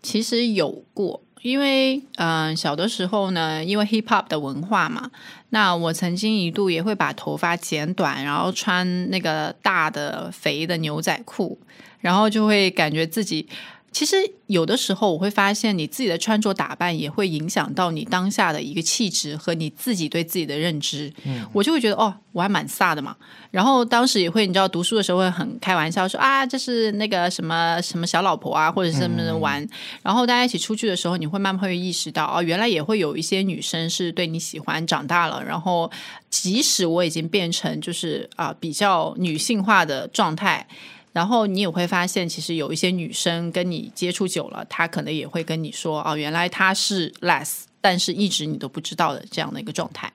[0.00, 5.10] 其实有过，因为嗯、呃小的时候呢，因为 hip hop 的文化嘛，
[5.50, 11.58] 那我曾经一度也会把头发剪短，然后穿那个大的肥的牛仔裤，
[12.00, 13.46] 然后就会感觉自己。
[13.92, 21.12] 其实有的时候我会发现，你自己的穿着打扮也会影响到你当下的一个气质和你自己对自己的认知。
[21.52, 23.14] 我就会觉得哦，我还蛮飒的嘛。
[23.50, 29.68] 然后当时也会，你知道，读书的时候会很开玩笑说啊，这是那个什么什么小老婆啊，或者是什么玩。
[30.02, 35.90] 然后大家一起出去的时候，你会慢慢会意识到，哦，原来也会有一些女生是对你喜欢，长大了，然后
[36.30, 40.66] 即使我已经变成就是啊、比较女性化的状态。
[41.12, 50.12] 然后你也会发现，其实有一些女生跟你接触久了，她可能也会跟你说，哦，原来她是 less，但是一直你都不知道的这样的一个状态。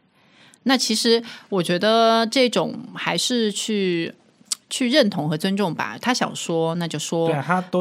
[0.64, 4.14] 那其实我觉得这种还是去
[4.70, 5.98] 去认同和尊重吧。
[6.02, 7.30] 他想说，那就说，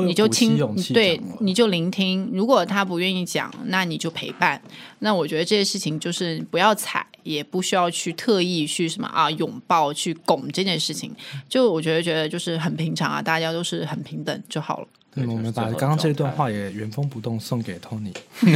[0.07, 0.57] 你就听
[0.94, 2.31] 对，你就聆听。
[2.33, 4.62] 如果他不愿意讲，那你就陪伴。
[5.00, 11.12] 那我觉得这些事情就是不要踩，也不需要去特意去什么啊拥抱、去拱这件事情。
[11.48, 14.86] 就我觉得觉得就是很平常啊，大家都是很平等就好了。
[15.18, 18.12] 嗯，我们把刚刚这段话也原封不动送给 Tony。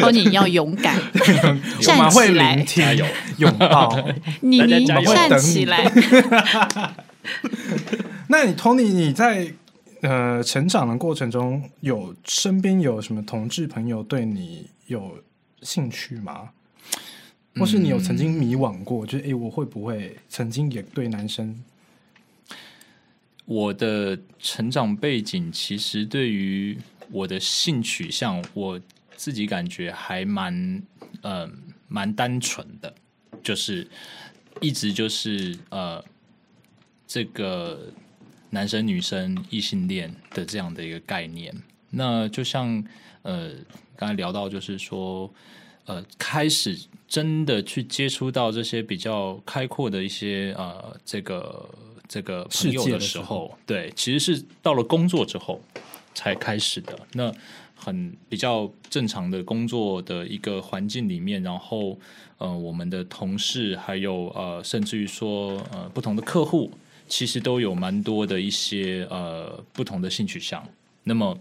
[0.00, 3.06] Tony 要勇敢，我 站起来加油、
[3.38, 3.96] 拥抱。
[4.40, 5.84] 你你站起来。
[8.26, 9.52] 那你 Tony，你在
[10.00, 15.18] 呃成长的过程中，有身边有什么同志朋友对你有
[15.62, 16.50] 兴趣吗？
[17.56, 21.62] 或是你有曾经迷惘过，就是诶，我会不会曾经也对男生？
[23.44, 26.78] 我的成长背景其实对于
[27.10, 28.80] 我的性取向，我
[29.16, 30.82] 自己感觉还蛮
[31.20, 31.50] 呃
[31.88, 32.94] 蛮单纯的，
[33.42, 33.86] 就是
[34.60, 36.02] 一直就是呃
[37.06, 37.92] 这个
[38.48, 41.54] 男生女生异性恋的这样的一个概念。
[41.90, 42.82] 那就像
[43.22, 43.50] 呃
[44.02, 45.30] 刚才聊到，就是说
[45.84, 51.70] 呃开始真的去接触到这些比较开阔的一些呃这个
[52.08, 55.60] 这个朋友世界的的时候，对，其实是到了工作之后
[56.14, 56.98] 才开始的。
[57.12, 57.32] 那
[57.76, 61.96] 很比较正常的工作的一个环境里面，然后
[62.38, 66.72] 呃，我们的同事还有呃，甚至于说呃，不同的客户，
[67.06, 70.66] 其实都有蛮多的一些呃不同的性取向。
[71.04, 71.38] 那么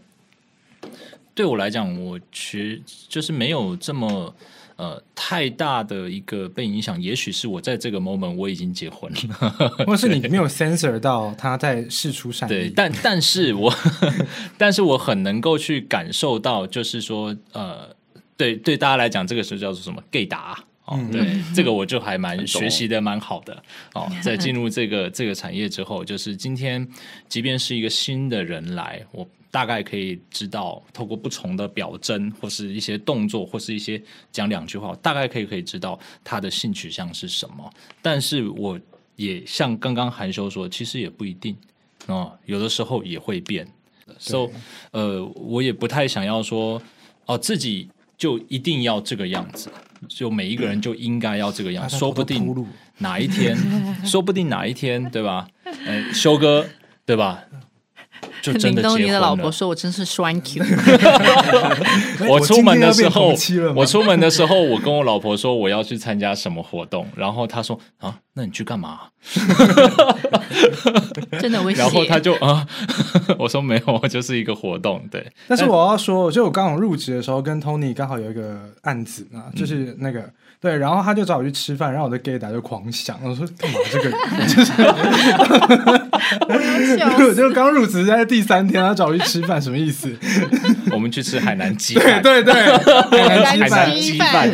[1.41, 4.32] 对我来讲，我其实就是没有这么
[4.75, 7.01] 呃太大的一个被影响。
[7.01, 9.49] 也许是我在这个 moment 我已经结婚了，
[9.88, 12.73] 或是你没有 censor 到他在试出善对，意？
[12.75, 13.73] 但但是我
[14.56, 17.89] 但是我很能够去感受到，就是说呃，
[18.38, 20.63] 对对大家来讲，这个是叫做什么 gay 达。
[20.86, 23.63] 哦，对， 这个我就还蛮学习的蛮好的
[23.94, 24.10] 哦。
[24.22, 26.88] 在进入这个 这个产业之后，就是今天，
[27.30, 37.70] 即便是一个新的人来，我大概可以知道，透过不同的表征或是一些动作，或是一些讲两句话，大概可以可以知道他的性取向是什么。
[38.02, 38.80] 但是我
[39.17, 41.56] 也像刚刚韩修说，其实也不一定
[42.08, 43.67] 哦，有的时候也会变。
[44.20, 44.50] so
[44.91, 46.82] 呃，我也不太想要说
[47.26, 49.72] 哦，自己就一定要这个样子，
[50.08, 52.54] 就每一个人就应该要这个样说不定
[52.98, 53.56] 哪一天，
[54.06, 55.48] 说不定哪一天，对吧？
[55.86, 56.66] 呃，修哥，
[57.06, 57.44] 对吧？
[58.41, 59.27] 就真的 林东尼的结婚了。
[59.27, 60.63] 老婆说：“我真是栓 Q。
[62.27, 63.34] 我出门的时候
[63.75, 68.99] 我出门的时候，我跟我老婆说我要去参加什么活动，然后她说啊，那你去干嘛？”
[71.39, 71.84] 真的危险。
[71.84, 72.65] 然后她就啊，
[73.38, 75.32] 我说没有，就是一个活动，对。
[75.47, 80.27] 但是我要说，就我刚好入职的时候，跟 Tony 刚好有一个案子啊，就是那个、
[80.60, 84.17] 对，然后他就找我去吃饭，然后我的 gay 打就狂想，我说干嘛这个人？
[84.47, 84.71] 就是
[87.36, 90.15] 就刚入职在第三天，他找我去吃饭，什么意思？
[90.91, 93.91] 我们去吃海南鸡对饭，对对，海海南鸡饭。
[94.02, 94.52] 鸡饭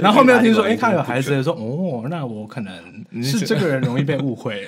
[0.00, 2.72] 然后后面又听说，哎，他有孩子，说哦，那我可能
[3.22, 4.66] 是这个人容易被误会。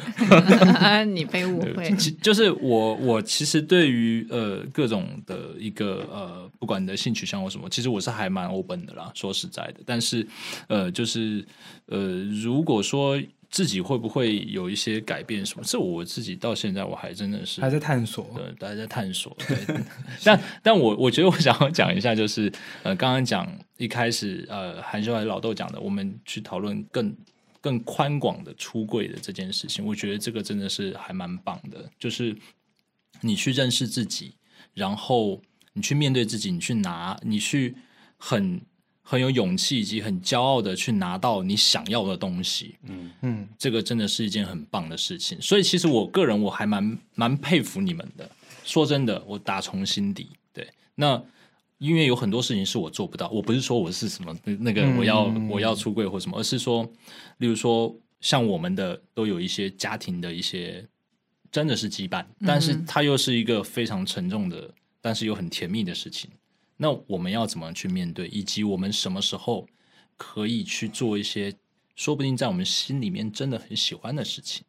[1.08, 1.90] 你被误会。
[2.22, 9.76] 就是我我其实对于呃各种的一个呃不管你的性取向或什么，其实我是还蛮 open 的啦，说实在的。
[9.86, 10.26] 但是
[10.68, 11.44] 呃就是
[11.86, 11.98] 呃
[12.42, 13.18] 如果说
[13.50, 18.26] 自己会不会有一些改变什么，这我自己到现在我还真的是还在探索，
[18.58, 19.36] 对，还在探索。
[19.46, 19.56] 对，
[20.24, 22.52] 但但我我觉得我想要讲一下，就是
[22.82, 27.14] 呃，刚刚讲一开始呃，韩秀还是老豆讲的，我们去讨论更
[27.60, 32.36] 更宽广的出柜的这件事情，我觉得这个真的是还蛮棒的，就是
[33.20, 34.34] 你去认识自己，
[34.74, 35.40] 然后
[35.72, 37.74] 你去面对自己，你去拿，你去
[38.16, 38.60] 很
[39.06, 42.74] 很有勇气以及很骄傲的去拿到你想要的东西。
[42.84, 45.38] 嗯，嗯，这个真的是一件很棒的事情。
[45.42, 48.28] 所以其实我个人我还蛮蛮佩服你们的。
[48.64, 50.66] 说真的，我打从心底对。
[50.94, 51.22] 那
[51.76, 56.82] 因为有很多事情是我做不到，我不是说我是什么那个嗯我要、嗯我要出柜或什么，而是说，
[57.38, 60.82] 例如说像我们的都有一些家庭的一些
[61.52, 66.30] 真的是羁绊，但是它又是一个非常沉重的，但是又很甜蜜的事情。
[66.76, 69.66] 那我们要怎么去面对，以及我们什么时候
[70.16, 71.54] 可以去做一些
[71.94, 74.62] 说不定在我们心里面真的很喜欢的事情？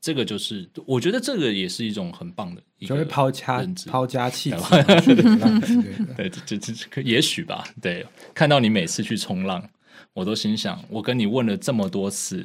[0.00, 4.56] 这个就是我觉得这个也是一种很棒的一个就是抛家抛家弃子。
[6.16, 7.68] 对，这这这可也许吧。
[7.82, 9.68] 对，看到你每次去冲浪，
[10.12, 12.44] 我都心想，我跟你问了这么多次，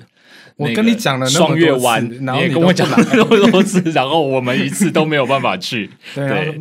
[0.55, 6.59] 我跟你讲了双月湾，然后你也跟我讲了那么多次，然后我们一次都没有办法去， 对，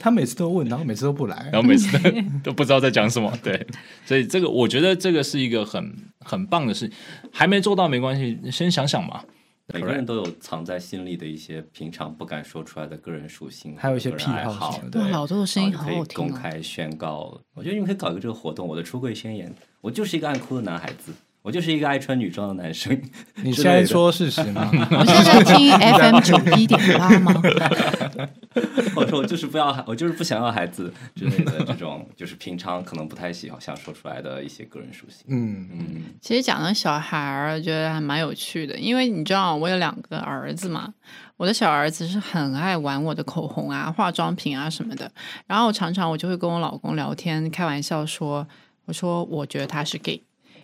[0.00, 1.48] 他每次都问，然后每次都不来。
[1.52, 2.10] 然后每次都
[2.44, 3.30] 都不知道在讲什么。
[3.42, 3.66] 对，
[4.06, 6.90] 所以这个我觉得这个是一个很很棒的事，
[7.30, 9.22] 还没做到没关系，先想想嘛。
[9.66, 16.02] 每个人都有藏在心里的一些平常不敢说出来的个人属性，还有一些癖好对，老周的声音好好听哦。
[16.02, 17.40] 你可以公开宣告。
[17.54, 22.96] 我觉得你们可以搞一个这个活动，我的出柜宣言，我就是一个爱哭的男孩子，我就是一个爱穿女装的男生。
[23.42, 24.70] 你现在说事实吗？
[24.90, 27.34] 我现在在听 FM 九一点八吗？
[28.94, 35.24] 我说我就是不要孩，我就是不想要孩子之类的这种，就是平常可能不太喜欢想说出来的一些个人属性。
[35.28, 40.92] 嗯，嗯，其实讲到小孩儿，觉得还蛮有趣的，因为你知道我有两个儿子嘛，
[41.36, 45.10] 我的小儿子是很爱玩我的口红啊、化妆品啊什么的，
[45.46, 48.46] 然后常常我就会跟我老公聊天，开玩笑说，
[48.84, 50.22] 我说我觉得他是 gay。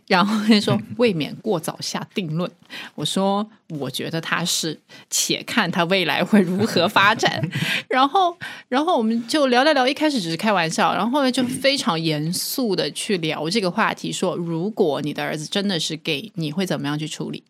[0.08, 2.50] 然后他说未免过早下定论，
[2.94, 4.80] 我说我觉得他是，
[5.10, 7.40] 且看他未来会如何发展。
[7.88, 8.34] 然后，
[8.68, 17.44] 然后我们就聊聊聊，一开始只是开玩笑，然后后来就非常严肃的去聊这个话题，说如果你的儿子真的是 gay，你会怎么样去处理？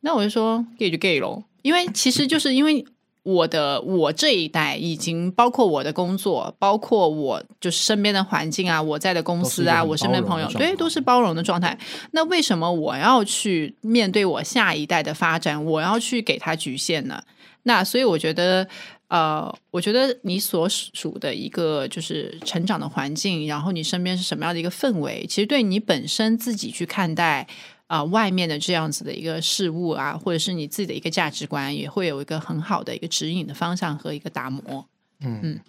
[0.00, 2.84] 那我就说 gay 就 gay 咯，因为其实就是因为
[3.22, 11.78] 我的我这一代已经包括我的工作，包括我就是身边的环境啊，我在的公司啊，我身边朋友，对，都是包容的状态。
[12.12, 17.22] 那为什么我要去面对我下一代的发展，我要去给他局限呢？
[17.64, 18.66] 那所以我觉得，
[19.08, 27.46] 呃，我觉得你所属的一个就是成长的环境，然后你身边是什么样的一个氛围，其实对你本身自己去看待
[27.88, 34.86] 啊、外面的这样子的一个事物啊，或者是你自己的一个价值观，也会有一个很好的一个指引的方向和一个打磨。
[35.20, 35.60] 嗯嗯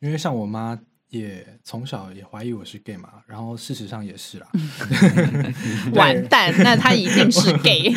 [0.00, 0.78] 因为像我妈
[1.08, 4.46] 也从小也怀疑我是 gay 嘛，然后事实上也是啦。
[5.94, 7.94] 完蛋，那他一定是 gay。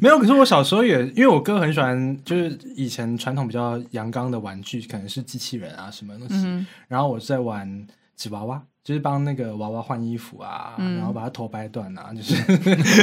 [0.00, 6.66] 没有，可是我小时候也，因为我哥很喜欢，就是以前传统比较阳刚的玩具，可能是机器人啊什么东西。
[6.88, 7.86] 然后我是在玩
[8.16, 12.36] 纸娃娃，就是帮那个娃娃换衣服啊，然后把他头掰断啊，就是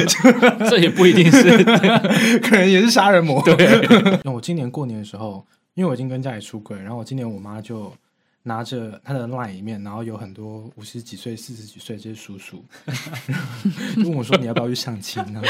[0.70, 1.62] 这也不一定是
[2.40, 3.42] 可能也是杀人魔。
[3.42, 3.54] 对，
[4.24, 7.92] 那我今年过年的时候，因为我已经跟家里出轨，然后我今年我妈就
[8.46, 12.62] 拿着他的 line 里面，然后有很多五十几岁、四十几岁这些叔叔，
[14.04, 15.24] 问我说你要不要去相亲？
[15.32, 15.48] 然 后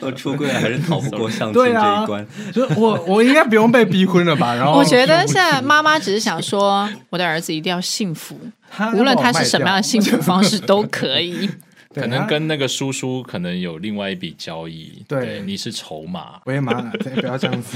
[0.00, 2.24] 都出柜了还是逃不过相亲这对啊一关。
[2.52, 4.54] 就我我应该不用被逼婚了吧？
[4.54, 8.38] 然后我觉得现在妈妈只是想说，我的儿子一定要幸福，
[8.94, 11.50] 无论他是什么样的幸福方式都可以。
[11.96, 17.74] 对可能跟那个叔叔可能有另外一笔交易，对你是筹码，我也蛮对不要这样子，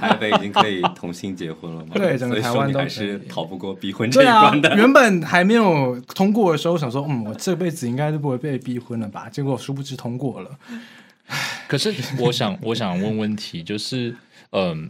[0.00, 1.92] 台北已经可以同性结婚了吗？
[1.94, 9.28] 对整个所以台湾都还是逃不过逼婚这一关的。，原本还没有通过的时候，想说嗯，我这辈子应该都不会被逼婚了吧？
[9.30, 10.50] 结果殊不知通过了。
[11.68, 14.14] 可是我想，我想问问题，就是，
[14.50, 14.88] 嗯呃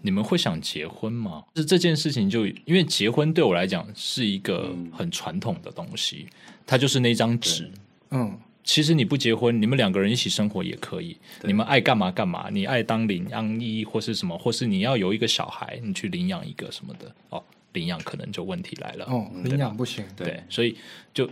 [0.00, 1.44] 你们会想结婚吗？
[1.56, 6.26] 是这件事情就因为结婚对我来讲是一个嗯很传统的东西，
[6.66, 7.70] 它就是那张纸。
[8.10, 19.06] 嗯，其实你不结婚，你们两个人一起生活也可以，你们爱干嘛干嘛，你爱当领养一或是什么，或是你要有一个小孩，你去领养一个什么的，哦，领养可能就问题来了。
[19.06, 20.04] 哦，领养不行。
[20.16, 20.76] 对对，所以
[21.14, 21.28] 就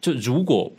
[0.00, 0.72] 就如果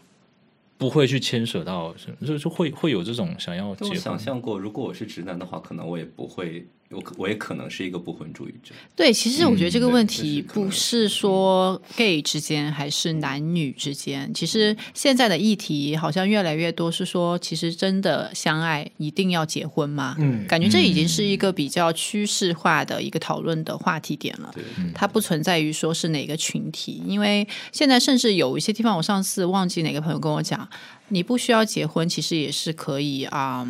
[0.80, 1.94] 不会去牵扯到，
[2.26, 3.96] 就就会会有这种想要结婚。
[3.98, 8.74] 想象过，如果我是直男的话，可能我也不会，我我也可能是一个不婚主义者。
[8.96, 20.16] 对，其实我觉得这个问题不是说 gay 之间还是男女之间，其实现在的议题好像越来越多是说，其实真的相爱一定要结婚吗？
[20.18, 24.52] 嗯感觉这已经是一个比较趋势化的一个讨论的话题点了。
[24.56, 24.64] 对，
[24.96, 30.68] 它不存在于说是哪个群体，因为现在甚至有一些地方，我上次忘记哪个朋友跟我讲，
[31.10, 33.68] 你不需要结婚，其实也是可以啊、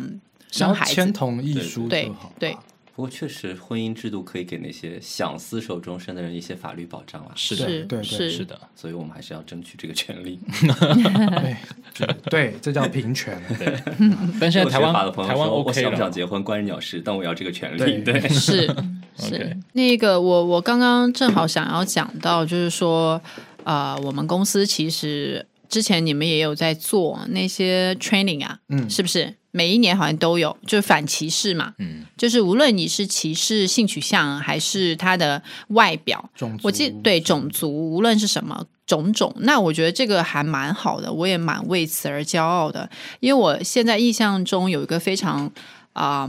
[0.50, 0.94] 生孩子。
[0.94, 2.32] 签同意书对就好。
[2.38, 2.56] 对
[3.00, 8.30] 不过确实，婚姻制度可以给那些想厮守终身的人一些法律保障啊，是的，是对对是。
[8.30, 10.38] 是的，所以我们还是要争取这个权利。
[10.60, 11.56] 对
[11.94, 13.42] 对对，这叫平权。
[14.38, 17.78] 但现在台湾法的朋友台湾说我想不想，结婚关人鸟事，但我要这个权利。
[17.78, 18.00] 对。
[18.00, 18.70] 对，是
[19.16, 19.56] 是。
[19.72, 23.18] 那个我我刚刚正好想要讲到，就是说，
[23.64, 29.34] 呃，我们公司其实之前你们也有在做那些 training 啊，嗯是不是？
[29.52, 45.50] 每一年好像都有，就是反歧视嘛，嗯，就是无论你是歧视性取向还是他的外表，种族我记对种族，无论是什么种种，那我觉得这个还蛮好的，我也蛮为此而骄傲的，因为我现在印象中有一个非常
[45.94, 46.28] 啊。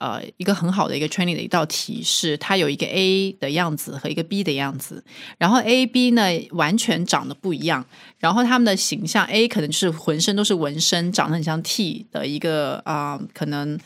[0.00, 5.04] 呃，一个很好的一个 training 的一道题是，它有一个 A 的样子和一个 B 的样子，
[5.36, 6.22] 然后 A、B 呢
[6.52, 7.84] 完全长得不一样，
[8.18, 13.78] 然后他们的形象 A 可能就是浑身都是纹身，长得很像 T 的一个啊、可能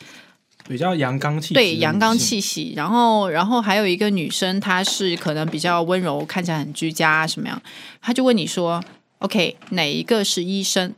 [0.68, 7.60] 比较阳刚气对阳刚气息，然后然后还有一个女生，她是可能比较温柔，看起来很居家什么样，
[8.00, 8.80] 她就问你说
[9.18, 10.94] ：“OK，哪一个是医生？”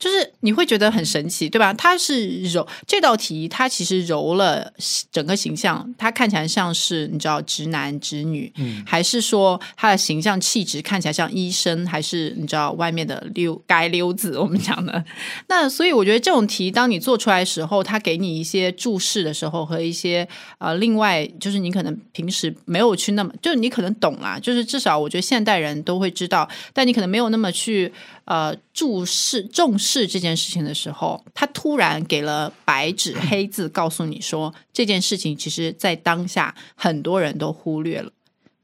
[0.00, 1.72] 就是你会觉得很神奇，对吧？
[1.74, 4.72] 它是揉这道题，它其实揉了
[5.12, 14.38] 整个形象，它看起来像是你知道直男直女，嗯还是说他的形象气质看起来像医生，还是你知道外面的溜街溜子？
[14.38, 15.04] 我们讲的
[15.48, 20.26] 那，所以我觉得这种题，当你做出来的时候，他给你一些注释的时候和一些
[20.56, 27.92] 呃，另外就是你可能平时没有去那么，就是你可能懂啦，就是至少我觉得现代人都会知道，但你可能没有那么去
[28.30, 38.12] 呃注视重视这件事情的时候，他突然给了白纸黑字告诉你说这件事情，其实在当下很多人都忽略了。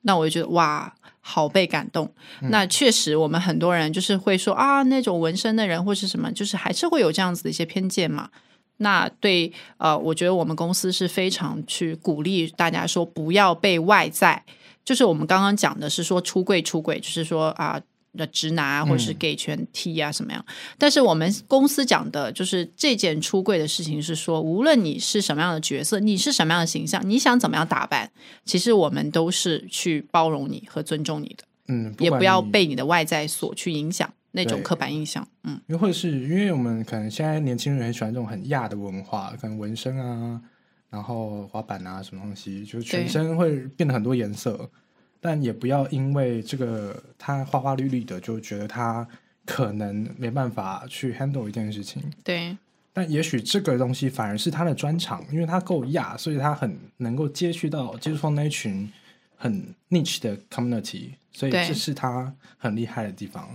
[0.03, 2.09] 那我就觉得哇，好被感动。
[2.43, 8.31] 那确实，我们很多人就是会说啊，那种纹身的人或是什么，就是还是会有这样子的一些偏见嘛。
[8.77, 14.45] 那对呃，我觉得我们公司是非常去鼓励大家说不要被外在，
[14.85, 17.81] 就是我们刚刚讲的是说出柜出柜，就是说啊。
[18.17, 20.45] 的直男啊，或者是 gay 圈 T 啊，什么样？
[20.79, 28.11] 但是我们公司讲的就是这件出柜的事情，是说无论你是什么样的角色，你是什么样的形象，你想怎么样打扮，
[28.45, 35.27] 其实我们都是去包容你和尊重你的，嗯，也不要被你的外在所去影响那种刻板印象。
[35.45, 40.41] 嗯，因为或者是因为我们可能现在年轻人很喜欢这种很亚的文化，可能纹身啊，
[40.91, 44.71] 然后滑板啊什么东西，就是全身会变得很多颜色，
[45.21, 49.07] 但也不要因为这个他花花绿绿的，就觉得他
[49.45, 52.03] 可能没办法去 handle 一件事情。
[52.23, 52.57] 对
[52.93, 58.91] 但也许这个东西反而是他的专长，因为他够亚，所以他很能够接触到接触到那一群
[59.37, 63.47] 很 niche 的 community，所以对这是他很厉害的地方。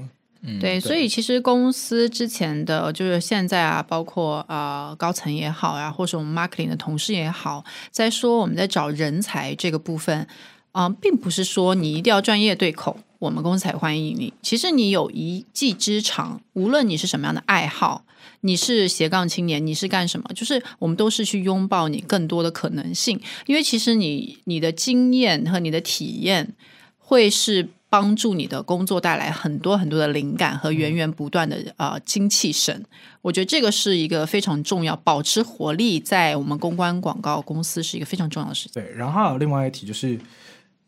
[0.44, 10.28] 嗯，对，所以其实公司之前的就是现在啊，包括呃高层也好啊，或是我们 marketing 的同事也好，在说我们在找人才这个部分，
[10.72, 14.34] 啊、并不是说你一定要专业对口，我们公司才欢迎你。
[14.42, 18.06] 其实你有一技之长，无论你是什么样的爱好，
[18.42, 26.54] 你是斜杠青年，你是干什么，就是我们都是去拥抱你更多的可能性，因为其实你你的经验和你的体验
[26.98, 32.86] 会是帮助你的工作带来很多很多的灵感和源源不断的呃精气神。
[33.22, 38.82] 我觉得这个是一个非常重要，保持活力在我们公关广告公司是一个非常重要的事情。
[38.82, 40.18] 对，然后还有另外一题就是，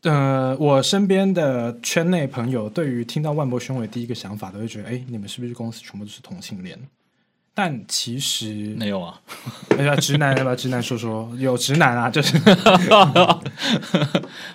[0.03, 6.77] 呃，我身边的圈内朋友对于听到万博宣伟第一个想法都会觉得，哎，你们是不是公司全部都是同性恋？
[7.55, 9.21] 但其实，没有啊，
[9.77, 11.31] 哎呀，直男要不要直男说说？
[11.37, 12.35] 有直男啊，就是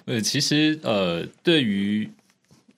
[0.04, 2.10] 呃，其实呃，对于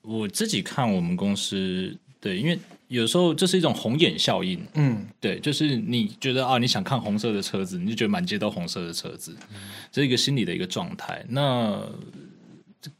[0.02, 2.58] 我自己看我们公司，对，因为
[2.88, 9.34] 有时候这是一种红眼效应，嗯，对，就是你觉得啊，你想看红色的车子，你就觉得满街都红色的车子，
[9.90, 11.24] 这是一个心理的一个状态。
[11.30, 11.80] 那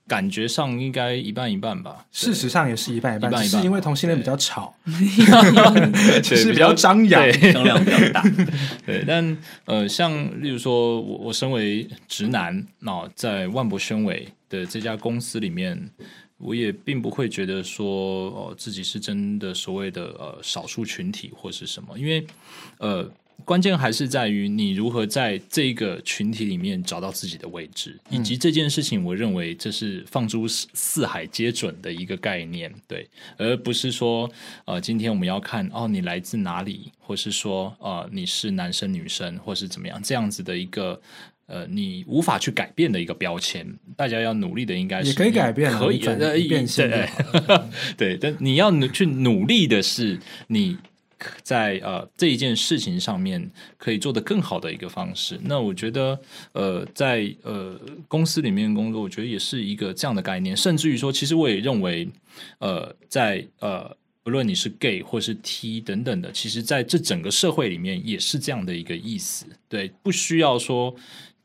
[0.06, 2.06] 感觉上应该一半一半吧。
[2.12, 4.74] 事实上也是一半一半，一半一半只是因为同性恋比较吵，
[6.22, 7.22] 是比较张扬。
[7.22, 8.22] 对声量比较大。
[8.84, 10.12] 对，但呃，像
[10.42, 15.90] 例如说，我我身为直男，那、在万博宣伟的这家公司里面，
[16.38, 22.26] 我也并不会觉得说，哦、自己是真的所谓的呃少数群体或是什么，因为
[22.78, 23.10] 呃。
[23.44, 34.30] 关键还是在于你如何在这个群体里面找到自己的位置，以及这件事情，我认为这是放诸四四海皆准的一个概念，对，而不是说
[34.64, 41.00] 呃，今天我们要看哦，你来自哪里，或是说呃，你是男生女生，或是怎么样这样子的一个
[41.46, 43.66] 呃，你无法去改变的一个标签。
[43.96, 47.08] 大家要努力的应该是也可以改变啊可以你转呃你变性对
[47.96, 50.18] 对，但你要努去努力的是
[50.48, 50.76] 你。
[51.42, 56.18] 在呃这一件事情上面可以做得更好的一个方式，那我觉得
[56.52, 62.08] 呃在呃公司里面工作，我觉得也是一个这样的概念，甚至于说，其实我也认为
[62.58, 70.94] 呃在呃不论你是 gay 或是 T 等等的，其实在这整个社会里面也是这样的一个意思，对，不需要说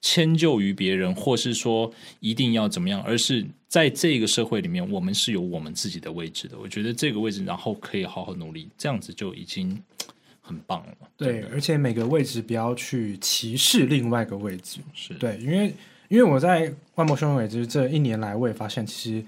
[0.06, 6.56] 迁就于别人，或是说一定要怎么样，而是在这个社会里面，我们是有我们自己的位置的。
[6.60, 9.82] 我觉得这个位置，然后可以好好努力，这样子就已经
[10.42, 10.94] 很棒了。
[11.18, 14.80] 对而且每个位置不要去歧视另外一个位置。
[14.94, 15.74] 是对，因为
[16.10, 19.26] 因为我在万魔兄伟就是这一年来，我也发现其实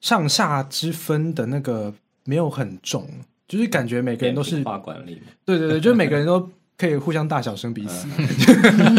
[0.00, 1.92] 上下之分的那个
[2.24, 3.06] 没有很重，
[3.46, 8.06] 就是感觉每个人都是化管理，对对对，就是每个人都可以互相大小声彼此。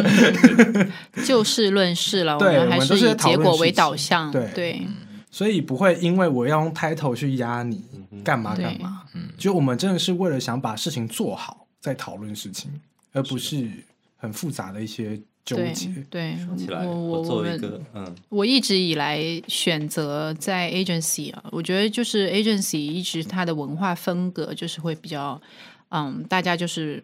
[1.25, 4.31] 就事论事了，我对们还我们都是以结果为导向。
[4.31, 4.51] 对。
[4.53, 4.87] 对。
[5.31, 7.83] 所以不会因为我要用 title 去压你
[8.23, 9.01] 干嘛干嘛，
[9.37, 12.71] 就我们真的是为了想把事情做好，在讨论事情，
[13.11, 13.67] 而不是
[14.15, 15.89] 很复杂的一些纠对结。
[16.09, 19.19] 对，起来，我我我们作为一个嗯，我一直以来
[19.49, 25.41] 选择在 agency 啊，我觉得就是 agency 一直它的文化风格就是会比较
[25.89, 27.03] 嗯，大家就是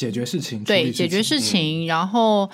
[0.00, 2.48] 解决事情，对解决事嗯情，然后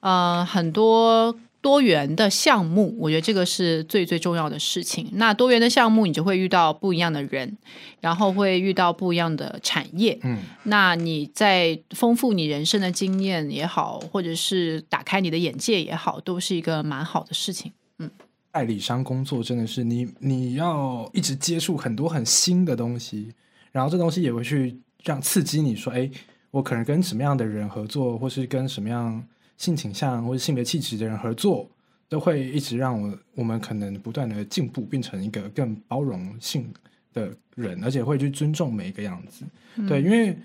[0.00, 5.08] 呃很多多元的项目，我觉得这个是最最重要的事情。
[5.14, 7.58] 那多元的项目，你就会遇到不一样的人，
[8.00, 10.16] 然后会遇到不一样的产业。
[10.22, 17.72] 嗯，那你在丰富你人生的经验也好，或者是打开你的眼界也好，都是一个蛮好的事情。
[17.98, 18.08] 嗯
[18.52, 23.32] 代理商工作真的是你你要一直接触很多很新的东西，
[23.72, 26.10] 然后这东西也会去让刺激你说，哎，
[26.52, 29.20] 我可能跟什么样的人合作，或是跟什么样
[29.56, 31.68] 性倾向或者性别气质的人合作，
[32.08, 36.72] 都会一直让我我们可能不断的进步，变成一个更包容性
[37.12, 39.44] 的人，而且会去尊重每一个样子。
[39.88, 40.36] 对，因为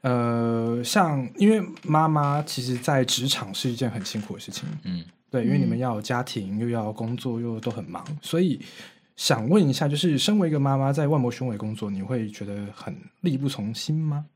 [0.00, 8.60] 呃，像因为妈妈其实在职场是一件很辛苦的事情，嗯，对，因为你们嗯要有家庭，又要工作，又都很忙，所以
[9.14, 14.26] 想问一下，就是身为一个妈妈，在万博雄伟工作，你会觉得很力不从心吗？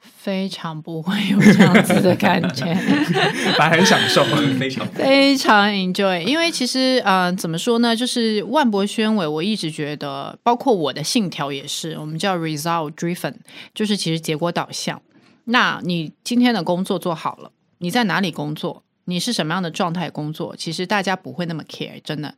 [0.00, 2.64] 非常不会有这样子的感觉。
[3.56, 4.24] 反正很享受。
[4.58, 13.34] 非常非常 enjoy，因为其实呃，怎么说呢，就是万博宣伟，我一直觉得，包括我的信条也是，我们叫 result driven，
[13.74, 15.00] 就是其实结果导向。
[15.44, 18.82] 那你今天的工作做好了，你在哪里工作？
[19.08, 20.54] 你是什么样的状态工作？
[20.54, 22.32] 其实大家不会那么 care，真的。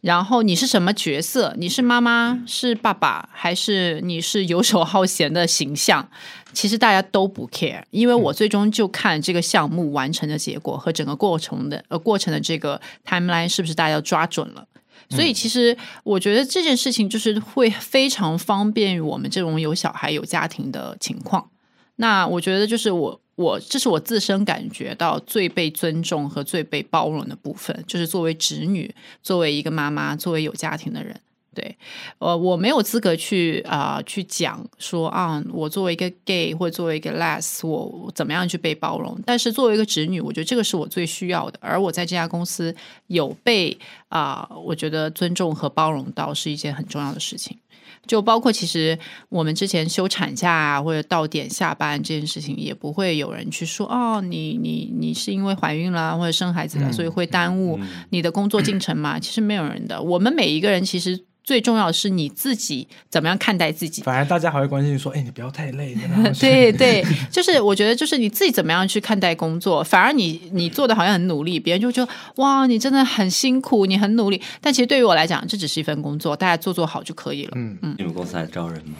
[0.00, 1.52] 然后你是什么角色？
[1.58, 6.08] 你是妈妈，是爸爸，还是你是游手好闲的形象？
[6.52, 14.64] 其实大家都不 care，因为我最终就看这个项目完成的结果和整个过程的呃过程的这个 timeline 是不是大家抓准了。
[15.08, 21.48] 所以其实我觉得这件事情就是会非常方便于我们这种有小孩有家庭的情况。
[21.96, 31.18] 那我觉得就是我我这是我自身感觉到最被尊重和最被包容的部分，就是作为侄女，作为一个妈妈，作为有家庭的人。
[31.54, 31.76] 对，
[32.18, 39.20] 呃，我没有资格去啊、去讲说啊，我作为一个 gay 或作为一个 less，我怎么样去被包容。
[39.26, 41.58] 但是作为一个侄女，我觉得这个是我最需要的。
[41.60, 42.74] 而我在这家公司
[43.08, 43.78] 有被
[44.08, 47.58] 啊、我觉得尊重和包容到是一件很重要的事情。
[48.06, 48.98] 就包括其实
[49.28, 57.78] 我们之前休产假啊，或者到点下班这件事情，也不会有人去说哦，你你你是因为怀孕了或者生孩子了，所以会耽误
[58.10, 59.18] 你的工作进程嘛？
[59.18, 60.02] 其实没有人的。
[60.02, 64.02] 我们每一个人其实最重要的是你自己怎么样看待自己。
[64.02, 65.96] 反而大家还会关心说，哎，你不要太累。
[66.40, 74.40] 对对， 就是我觉得，就是你自己怎么样去看待工作，反而你你做的好像很努力，别人就觉得哇，你真的很辛苦，你很努力。
[74.60, 77.52] 但其实对于我来讲，这只是一份工作，大家做做好就可以了。
[77.56, 78.94] 嗯嗯，你们公司还招人吗？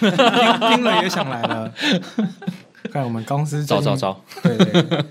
[0.00, 1.72] 听听了也想来了。
[2.92, 5.04] 看我们公司招招，招，对对，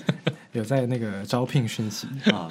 [0.52, 2.48] 有在那个招聘讯息， 啊，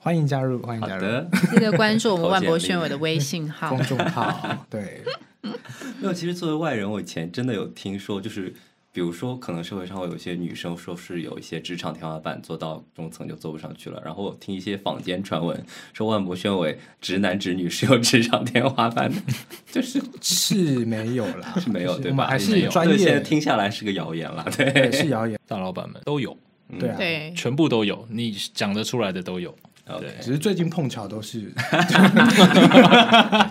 [0.00, 1.04] 欢迎加入，欢迎加入。
[1.50, 3.82] 记得关注我们万博宣伟的微信号公。
[3.82, 4.64] 众号。
[4.70, 5.02] 对，
[5.42, 8.54] 没有，其实作为外人，我以前真的有听说，就是
[8.92, 14.00] 比如说，可能社会上会有一些女生说是有一些职场天花板，做到中层就做不上去了。
[14.04, 15.60] 然后我听一些坊间传闻，
[15.92, 19.20] 说万博宣伟直男直女是有职场天花板的，
[19.72, 22.28] 就是是没有啦，是没有对吧？
[22.28, 26.36] 还没有是专对，现在业，听下来是个谣言啦，对，对，是谣言， 大老板们都有，
[26.78, 26.96] 对啊。
[26.96, 29.52] 对，全部都有，你讲得出来的都有。
[29.88, 31.52] OK 对，只是最近碰巧都是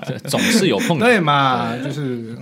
[0.05, 2.37] 这总是有碰对嘛，就是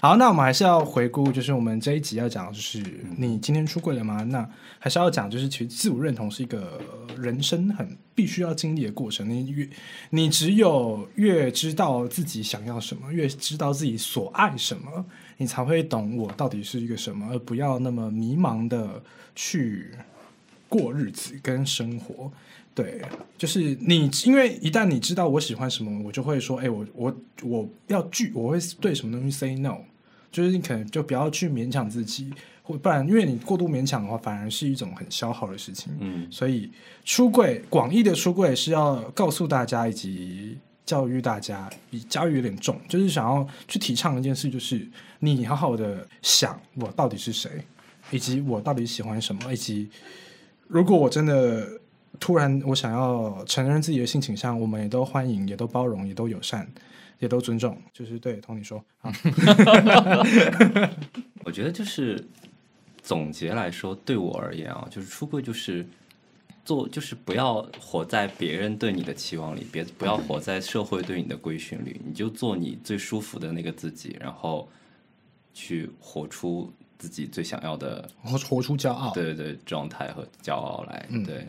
[0.00, 0.16] 好。
[0.16, 2.82] 那我们还是要回顾，就是我们这一集要讲，就是
[3.16, 4.22] 你今天出柜了吗？
[4.24, 6.80] 那还是要讲，就是其实自我认同是一个
[7.16, 9.28] 人生很必须要经历的过程。
[9.28, 9.68] 你越
[10.10, 15.04] 你只有越知道自己想要什么，越知道自己所爱什么，
[15.36, 19.02] 你才会懂我到底是一个什么，而不要那么迷茫的
[19.34, 19.92] 去
[20.68, 22.30] 过日子跟生活。
[22.74, 23.02] 对，
[23.36, 29.78] 就是你，因为一旦你知道我喜欢什么，我就会说，哎、我我我要拒，我会对什么东西 say no，
[30.30, 35.92] 就是你可能就不要去勉强自己，或不然，因为你过度勉强的话，反而是一种很消耗的事情。
[35.98, 36.70] 嗯，所以
[37.04, 40.56] 出柜，广义的出柜是要告诉大家以及
[40.86, 44.86] 教育大家，比教育有点重，就是想要去提倡一件事，就是
[45.18, 47.50] 你好好的想我到底是谁，
[48.12, 49.88] 以及我到底喜欢什么，以及
[50.68, 51.80] 如果我真的
[52.20, 56.68] 突然我想要承认自己的性倾向，我们也都欢迎，也都包容，也都友善，
[57.18, 57.76] 也都尊重。
[57.92, 59.12] 就是对，同你说啊，
[61.44, 62.22] 我觉得就是
[63.02, 65.86] 总结来说，对我而言啊，就是出柜就是
[66.64, 74.68] 做，就是不要活在别人对你的期望里，别不要活在社会对你的规训里，你就做你最舒服的那个自己，然后
[75.54, 79.10] 去活出自己最想要的，活活出骄傲。
[79.14, 81.06] 对对对，状态和骄傲来。
[81.10, 81.46] 嗯对，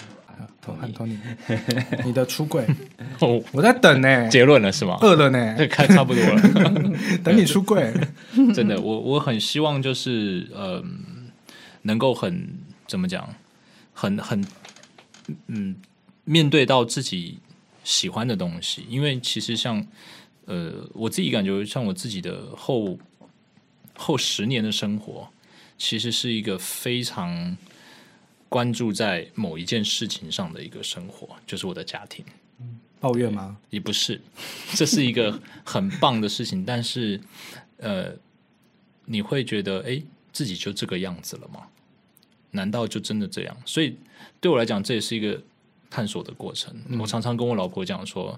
[0.79, 1.17] 很 Tony，
[2.05, 2.65] 你的出柜，
[3.19, 4.97] 哦，我在等呢，结论了是吗？
[5.01, 6.41] 饿了呢，这看差不多了。
[7.23, 7.91] 等你出柜。
[8.53, 10.83] 真的，我我很希望就是呃，
[11.81, 12.47] 能够很
[12.87, 13.27] 怎么讲，
[13.93, 14.45] 很很
[15.47, 15.75] 嗯，
[16.23, 17.39] 面对到自己
[17.83, 19.85] 喜欢的东西，因为其实像
[20.45, 22.97] 呃，我自己感觉像我自己的后
[23.97, 25.27] 后十年的生活，
[25.79, 27.57] 其实是一个非常
[28.47, 32.23] 关注在某一件事情上的一个生活，就是我的家庭。
[32.99, 33.57] 抱怨吗？
[33.69, 34.19] 也不是，
[34.75, 37.19] 这是一个很棒的事情，但是
[37.77, 38.13] 呃，
[39.05, 40.03] 你会觉得，哎，
[40.33, 41.65] 自己就这个样子了吗？
[42.51, 43.57] 难道就真的这样？
[43.65, 43.95] 所以
[44.41, 45.41] 对我来讲，这也是一个
[45.89, 46.75] 探索的过程。
[46.99, 48.37] 我常常跟我老婆讲说，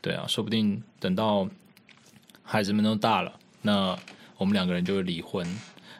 [0.00, 1.48] 对啊，说不定等到
[2.42, 3.96] 孩子们都大了，那
[4.38, 5.46] 我们两个人就会离婚，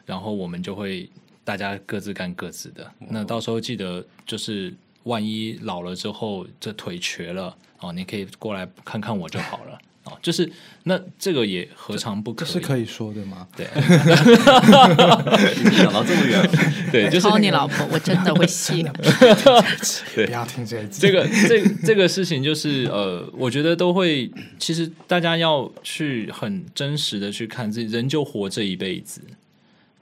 [0.05, 1.09] 然后我们就会
[1.43, 2.89] 大家各自干各自的。
[2.99, 4.73] 那到时候记得，就是
[5.03, 10.17] 万一老了之后这腿瘸了哦，你可以过来看看我就好了 哦。
[10.21, 10.49] 就是
[10.83, 12.47] 那这个也何尝不可以？
[12.47, 13.47] 这是可以说的吗？
[13.57, 13.65] 对
[15.55, 16.49] 已经 想到这么远，
[16.91, 18.83] 对，就是抄你老婆，我真的会谢。
[20.13, 21.01] 对不要听这一集。
[21.01, 24.29] 这个这这个事情就是呃，我觉得都会，
[24.59, 29.21] 其实大家要去很真实的去看自己，人就活这一辈子，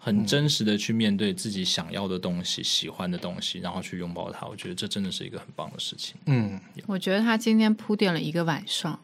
[0.09, 4.47] 很真实的去面对自己想要的东西、喜欢的东西，然后去拥抱它。
[4.47, 6.15] 我觉得这真的是一个很棒的事情。
[6.25, 8.99] 嗯，我觉得他今天铺垫了一个晚上。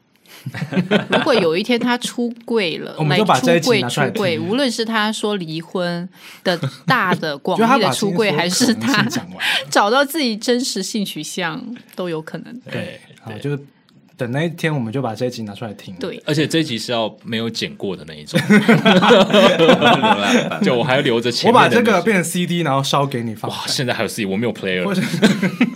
[1.09, 6.09] 如果有一天他出柜了， 我们就把这一出柜拿出来出柜，无论是他说离婚
[6.43, 9.07] 的大的 广就他义的出柜， 还是他，
[9.69, 11.63] 找到自己真实性取向，
[11.95, 12.59] 都有可能。
[12.61, 13.59] 对对，就是
[14.17, 18.39] 等那一天，我们就把这一集拿出来听。，对，而且这一集是要没有剪过的那一种，
[20.63, 23.49] 就我还要留着前我把这个变成 CD，然后烧给你放。
[23.51, 24.83] 哇，现在还有 CD，我没有 player，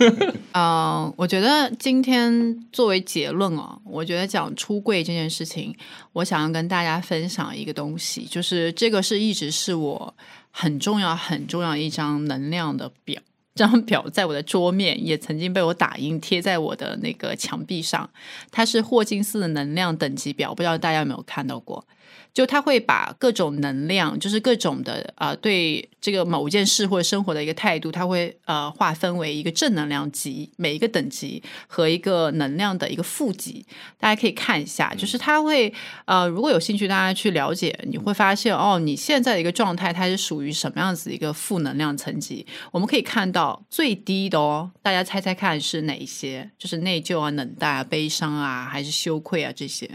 [0.00, 5.74] 嗯呃，我觉得今天作为结论哦，我觉得讲出柜这件事情，
[6.12, 10.14] 我想要跟大家分享一个东西，就是这个是一直是我
[10.50, 13.20] 很重要很重要一张能量的表。
[13.54, 18.08] 这张表在我的桌面，也曾经被我打印贴在我的那个墙壁上。
[18.50, 21.86] 它是霍金斯的能量等级表，不知道大家有没有看到过？
[22.32, 33.66] 就他会把各种能量，就是各种的呃，对这个某件事或者生活的一个态度，他会呃划分为一个正能量级，每一个等级和一个能量的一个负级，
[33.98, 34.94] 大家可以看一下。
[34.94, 35.72] 就是他会
[36.04, 42.46] 呃，如果有兴趣，大家去了解，你会发现哦，你现在的一个状态，它是属于什么样子一个负能量层级？
[42.70, 46.50] 我们可以看到最低的哦，大家猜猜看是哪一些？
[46.56, 49.90] 就是内疚啊、冷淡啊、悲伤啊，还是羞愧啊这些？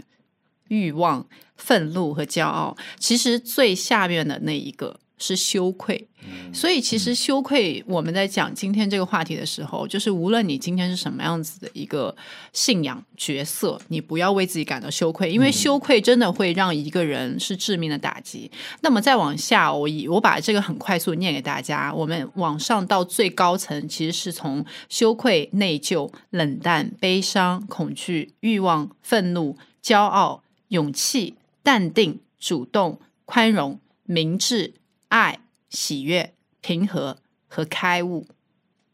[0.68, 1.24] 欲望、
[1.56, 6.06] 愤怒和骄傲，其实最下面的那一个是羞愧。
[6.52, 12.14] 所以，其实羞愧，我们在讲今天这个话题的时候，就是无论你今天是什么样子的一个
[12.52, 18.50] 信仰角色，你不要为自己感到羞愧，因为羞愧真的会让一个人是致命的打击。
[18.80, 21.94] 那么再往下，我以我把这个很快速念给大家。
[21.94, 30.42] 我们往上到最高层，其实是从羞愧、内疚、冷淡、悲伤、恐惧、欲望、愤怒、骄傲。
[30.70, 31.34] 勇气、
[31.66, 34.74] 淡定、主动、宽容、明智、
[35.08, 37.16] 爱、喜悦、平和
[37.48, 38.28] 和开悟。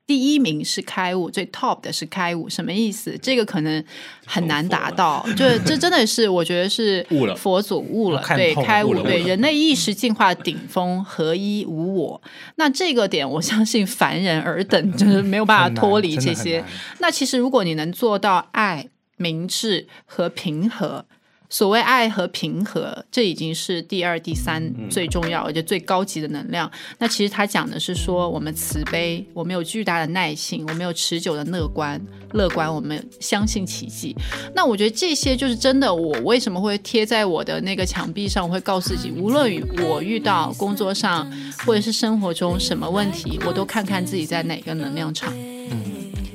[0.06, 3.18] 第一名是开悟，最 top 的是开悟，什么意思？
[3.18, 3.84] 这个可能
[4.24, 12.22] 很难达到，就这真的是我觉得是悟了佛祖悟了，看对，开悟对人类意识进化顶峰，合一无我。
[12.56, 16.64] 那这个点，我相信凡人尔等就是没有办法脱离这些。
[17.00, 21.04] 那其实如果你能做到爱、明智和平和。
[21.52, 26.68] 所谓爱和平和，这已经是第二、第三最重要而且最高级的能量。
[26.98, 32.00] 那其实他讲的是说，我们慈悲，我们有巨大的耐性，我们有持久的乐观，
[32.32, 34.16] 乐观，我们相信奇迹。
[34.54, 35.92] 那我觉得这些就是真的。
[35.92, 38.48] 我为什么会贴在我的那个墙壁上？
[38.48, 41.30] 我会告诉自己，无论我遇到工作上
[41.66, 45.30] 或者是生活中什么问题，我都看看自己在哪个能量场。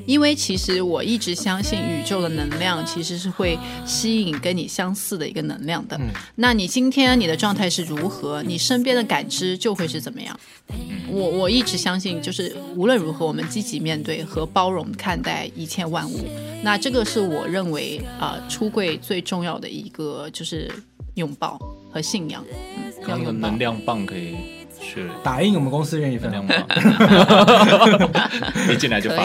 [0.07, 5.99] 因为其实我一直相信宇宙的能量其实是会吸引跟你相似的一个能量的。
[6.35, 10.39] 那你今天你的状态是如何，你身边的感知就会是怎么样。
[11.09, 16.25] 我我一直相信，就是无论如何，我们积极面对和包容看待一切万物。
[16.63, 20.71] 那这个是我认为啊、呃出柜最重要的一个就是
[21.15, 21.59] 拥抱
[21.91, 22.43] 和信仰。
[23.05, 23.59] 刚刚拥抱能。
[23.59, 24.35] 量棒可以
[24.87, 25.09] 是。
[25.23, 26.31] 打印我们公司愿意分。
[26.31, 26.37] 能。
[26.37, 28.21] 量棒，
[28.71, 29.23] 一进来就发，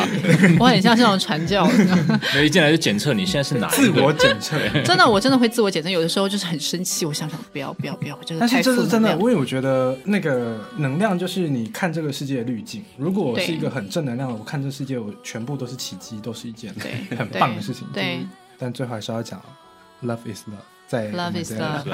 [0.59, 1.67] 我很像是那种传教。
[1.67, 1.73] 的，
[2.33, 12.83] 没有一进来就检测你现在是哪自我检测，真的，我真的会自我检测，有的时候就是很生气，我想想不要不要不要，真的但是这是真的，因为我觉得那个能量就是你看这个世界的滤镜。
[12.97, 16.75] 如果我是一个很正能量的，我看这世界，我全部都是奇迹，都是一件
[17.19, 17.87] 很棒的事情。
[17.93, 18.21] 对。
[18.59, 19.43] 但最后还是要讲
[20.05, 21.43] ，love is love，在 Love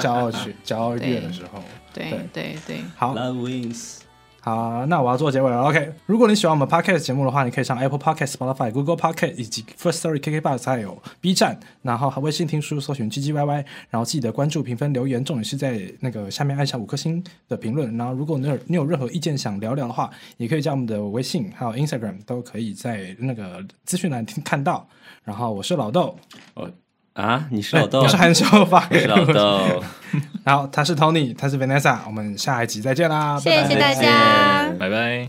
[0.01, 1.63] 骄傲曲、骄傲月的时候。
[1.95, 3.99] 对对对对，好，Love wins。
[4.41, 5.61] 好，那我要做结尾了。
[5.63, 17.97] OK，如果你喜欢我们 Podcast 节目的话，你可以上 Apple Podcast、Spotify、Google Podcast 以及 First Story、KKBox 还有 B 站，然后微信听书搜寻 GGYY，然后记得关注、评分、留言，重点是在那个下面按下五颗星的评论。
[17.97, 24.89] 然后如果你有你有任何意见想聊聊的话，也可以加我们的微信还有 Instagram，都可以在那个资讯栏听看到。
[25.25, 26.17] 然后我是老豆，
[26.55, 26.71] 哦
[27.19, 29.83] 啊，你是老豆，我是韩秀发我是老豆，
[30.45, 33.63] 然后他是 Tony，他是 Vanessa，我们下一集再见啦，拜拜。
[33.69, 34.73] 谢谢大家。
[34.79, 35.29] 拜拜。